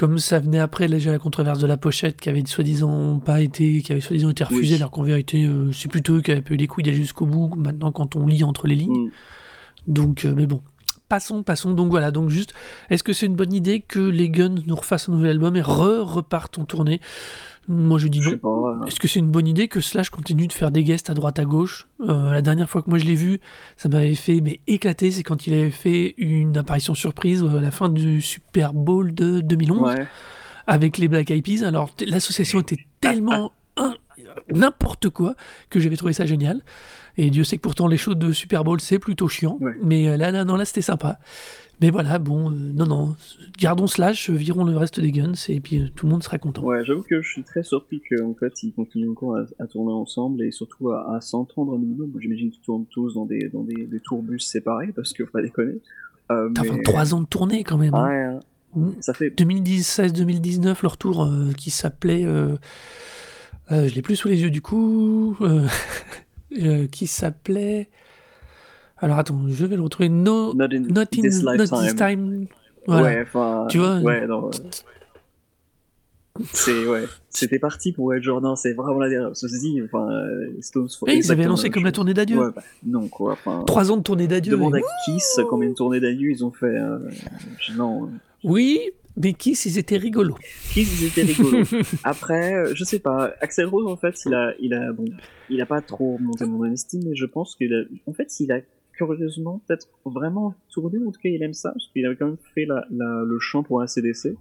[0.00, 3.82] comme ça venait après déjà la controverse de la pochette qui avait soi-disant pas été,
[3.82, 6.56] qui avait soi-disant été refusée, alors qu'en vérité euh, c'est plutôt eux qui avaient eu
[6.56, 7.54] les couilles d'aller jusqu'au bout.
[7.54, 9.12] Maintenant, quand on lit entre les lignes, mm.
[9.88, 10.62] donc euh, mais bon,
[11.10, 11.74] passons, passons.
[11.74, 12.54] Donc voilà, donc juste,
[12.88, 15.62] est-ce que c'est une bonne idée que les Guns nous refassent un nouvel album et
[15.62, 17.02] re repartent en tournée?
[17.70, 18.84] Moi je dis non.
[18.86, 21.38] Est-ce que c'est une bonne idée que Slash continue de faire des guests à droite
[21.38, 23.40] à gauche euh, La dernière fois que moi je l'ai vu,
[23.76, 27.70] ça m'avait fait mais éclater, c'est quand il avait fait une apparition surprise à la
[27.70, 29.94] fin du Super Bowl de 2011
[30.66, 31.64] avec les Black Eyed Peas.
[31.64, 33.52] Alors l'association était tellement
[34.52, 35.36] n'importe quoi
[35.70, 36.62] que j'avais trouvé ça génial.
[37.16, 40.16] Et Dieu sait que pourtant les shows de Super Bowl c'est plutôt chiant, mais euh,
[40.16, 41.18] là, là non là c'était sympa.
[41.80, 43.16] Mais voilà, bon, euh, non, non,
[43.58, 46.62] gardons Slash, virons le reste des Guns, et puis euh, tout le monde sera content.
[46.62, 50.42] Ouais, j'avoue que je suis très surpris qu'en fait, ils continuent encore à, tourner ensemble,
[50.42, 52.12] et surtout à, s'entendre un minimum.
[52.20, 55.42] J'imagine qu'ils tournent tous dans des, dans des, des tourbus séparés, parce qu'il faut pas
[55.42, 55.80] déconner.
[56.30, 56.82] Euh, T'as mais...
[56.82, 57.94] trois ans de tournée quand même.
[57.94, 58.08] Hein.
[58.08, 58.40] Ouais, hein.
[58.74, 58.90] Mm.
[59.00, 59.30] ça fait...
[59.30, 62.24] 2016-2019, leur tour qui s'appelait...
[63.70, 65.34] je l'ai plus sous les yeux du coup...
[66.92, 67.88] qui s'appelait...
[69.00, 70.08] Alors attends, je vais le retrouver.
[70.08, 72.46] No, not in, this, lifetime.
[72.86, 73.66] Ouais, enfin.
[73.68, 74.50] Tu vois Ouais, non.
[76.52, 79.36] C'est ouais, c'était parti pour être non, c'est vraiment la dernière.
[79.36, 80.08] Ceci enfin,
[80.60, 80.88] Stones.
[81.08, 82.38] Et ils avaient annoncé comme la tournée d'adieu.
[82.38, 83.32] Ouais, bah, non quoi.
[83.32, 84.52] Enfin, Trois ans de tournée d'adieu.
[84.52, 86.66] Demande à Kiss combien de tournées d'adieu ils ont fait.
[86.66, 86.98] Euh,
[87.76, 88.10] non.
[88.44, 88.80] Oui,
[89.16, 90.36] mais Kiss ils étaient rigolos.
[90.72, 91.64] Kiss ils étaient rigolos.
[92.04, 93.34] Après, euh, je sais pas.
[93.40, 95.06] Axel Rose en fait, il a, il a, bon,
[95.50, 98.52] il a pas trop monté mon estime, mais je pense qu'il a, en fait, il
[98.52, 98.60] a
[99.00, 102.36] curieusement peut-être vraiment tourné, en tout cas il aime ça, parce qu'il avait quand même
[102.54, 104.36] fait la, le chant pour ACDC.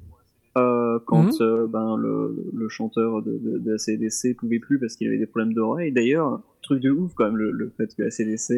[0.57, 1.41] Euh, quand mhm.
[1.41, 5.27] euh, ben, le, le, chanteur de, de, de ACDC pouvait plus parce qu'il avait des
[5.27, 5.91] problèmes d'oreille.
[5.91, 8.51] D'ailleurs, truc de ouf quand même le, le fait que ACDC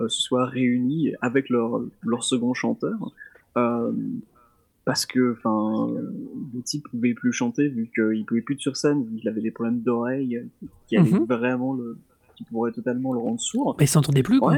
[0.00, 3.14] euh, se soit réuni avec leur, leur second chanteur.
[3.56, 3.92] Euh,
[4.84, 5.94] parce que enfin
[6.54, 9.40] le type pouvait plus chanter vu qu'il pouvait plus être sur scène vu qu'il avait
[9.40, 10.42] des problèmes d'oreille
[10.88, 11.24] qui allaient mhm.
[11.26, 11.98] vraiment le,
[12.36, 13.76] qui pourrait totalement le rendre sourd.
[13.78, 14.56] Mais ils s'entendaient plus, quoi.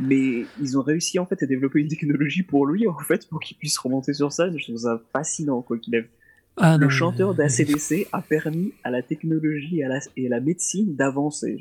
[0.00, 3.40] Mais ils ont réussi en fait à développer une technologie pour lui en fait pour
[3.40, 4.58] qu'il puisse remonter sur scène.
[4.58, 6.08] Je trouve ça fascinant quoi qu'il ait.
[6.56, 10.40] Ah, le chanteur d'ACDC a permis à la technologie et à la, et à la
[10.40, 11.56] médecine d'avancer.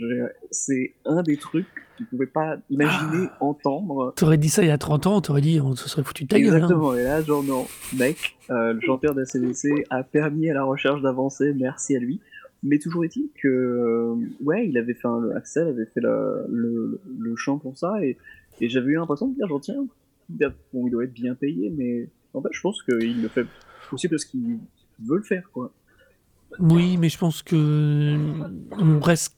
[0.52, 3.38] C'est un des trucs que tu pouvais pas imaginer, ah.
[3.40, 4.14] entendre.
[4.16, 6.30] T'aurais dit ça il y a 30 ans, t'aurais dit on se serait foutu de
[6.30, 6.54] ta gueule.
[6.54, 6.58] Hein.
[6.58, 7.66] Exactement, et là, genre non,
[7.98, 12.20] mec, euh, le chanteur d'ACDC a permis à la recherche d'avancer, merci à lui.
[12.64, 17.36] Mais toujours est-il que, euh, ouais, il avait fait un, Axel avait fait le, le,
[17.36, 18.18] chant pour ça, et,
[18.62, 19.86] et j'avais eu l'impression de dire, genre, tiens,
[20.30, 23.46] bon, il doit être bien payé, mais en fait, je pense qu'il le fait
[23.92, 24.60] aussi parce qu'il
[25.04, 25.72] veut le faire, quoi.
[26.60, 28.16] Oui, mais je pense que
[28.72, 29.36] on reste,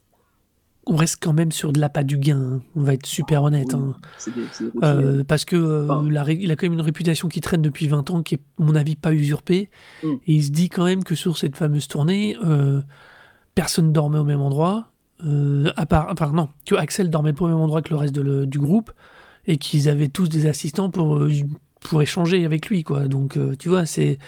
[0.86, 2.40] on reste quand même sur de l'appât du gain.
[2.40, 2.62] Hein.
[2.76, 3.74] On va être super honnête.
[3.74, 3.96] hein.
[4.84, 8.24] euh, parce que euh, il a quand même une réputation qui traîne depuis 20 ans,
[8.24, 9.70] qui est, à mon avis, pas usurpée.
[10.04, 10.08] Mm.
[10.28, 12.82] Et il se dit quand même que sur cette fameuse tournée, euh,
[13.56, 14.90] personne dormait au même endroit,
[15.26, 18.14] euh, à part, enfin non, que Axel dormait pas au même endroit que le reste
[18.14, 18.92] du groupe,
[19.48, 21.32] et qu'ils avaient tous des assistants pour, euh,
[21.80, 23.08] pour échanger avec lui, quoi.
[23.08, 24.20] Donc, euh, tu vois, c'est.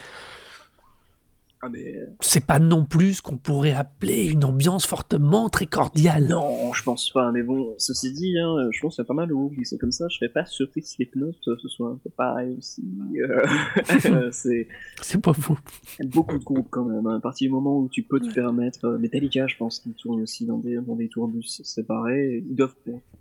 [1.63, 1.95] Ah, mais...
[2.19, 6.27] C'est pas non plus ce qu'on pourrait appeler une ambiance fortement très cordiale.
[6.29, 7.31] Non, je pense pas.
[7.31, 9.65] Mais bon, ceci dit, hein, je pense qu'il y a pas mal de groupes qui
[9.65, 10.05] sont comme ça.
[10.09, 12.83] Je serais pas surpris que Slipknot ce soit un peu pareil aussi.
[13.15, 13.43] Euh,
[14.31, 14.67] c'est
[15.01, 15.57] C'est pas fou.
[16.05, 17.07] beaucoup de groupes quand même.
[17.07, 17.17] hein.
[17.17, 20.21] À partir du moment où tu peux te permettre, euh, Metallica, je pense qu'ils tournent
[20.21, 22.43] aussi dans des dans des tourbus séparés.
[22.47, 22.75] Ils doivent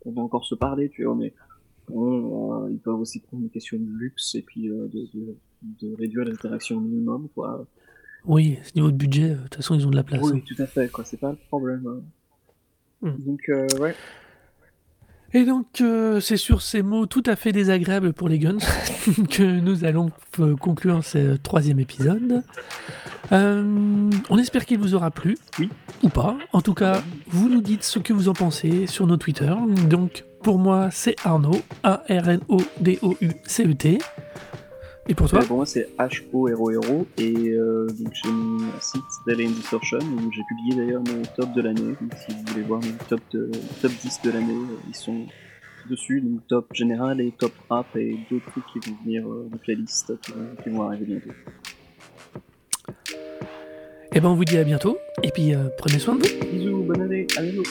[0.04, 1.32] on va encore se parler, tu vois, mais
[1.88, 5.36] bon, euh, ils peuvent aussi prendre une question de luxe et puis euh, de, de,
[5.80, 7.66] de réduire les interactions au minimum, quoi.
[8.26, 10.20] Oui, ce niveau de budget, euh, de toute façon, ils ont de la place.
[10.22, 10.42] Oui, hein.
[10.46, 11.04] tout à fait, quoi.
[11.04, 11.84] C'est pas le problème.
[11.86, 12.00] hein.
[13.02, 13.16] Hmm.
[13.24, 13.94] Donc, euh, ouais.
[15.34, 18.58] Et donc, euh, c'est sur ces mots tout à fait désagréables pour les guns
[19.30, 20.10] que nous allons
[20.60, 22.42] conclure ce troisième épisode.
[23.32, 25.36] Euh, on espère qu'il vous aura plu.
[25.58, 25.68] Oui.
[26.02, 26.38] Ou pas.
[26.52, 29.52] En tout cas, vous nous dites ce que vous en pensez sur nos Twitter.
[29.90, 31.60] Donc, pour moi, c'est Arnaud.
[31.82, 33.98] A-R-N-O-D-O-U-C-E-T.
[35.08, 39.34] Et pour toi Euh, pour moi, c'est H-O-R-O-R-O et euh, donc j'ai un site and
[39.50, 41.94] Distortion où j'ai publié d'ailleurs mon top de l'année.
[42.00, 43.50] Donc, si vous voulez voir mon top, de,
[43.80, 45.26] top 10 de l'année, euh, ils sont
[45.88, 46.20] dessus.
[46.20, 50.12] Donc top général et top rap et d'autres trucs qui vont venir euh, de playlist
[50.22, 51.30] qui, vont- qui vont arriver bientôt.
[54.12, 54.98] Eh ben, on vous dit à bientôt.
[55.22, 56.46] Et puis, prenez soin de vous.
[56.50, 57.62] Bisous, bonne année, à bientôt.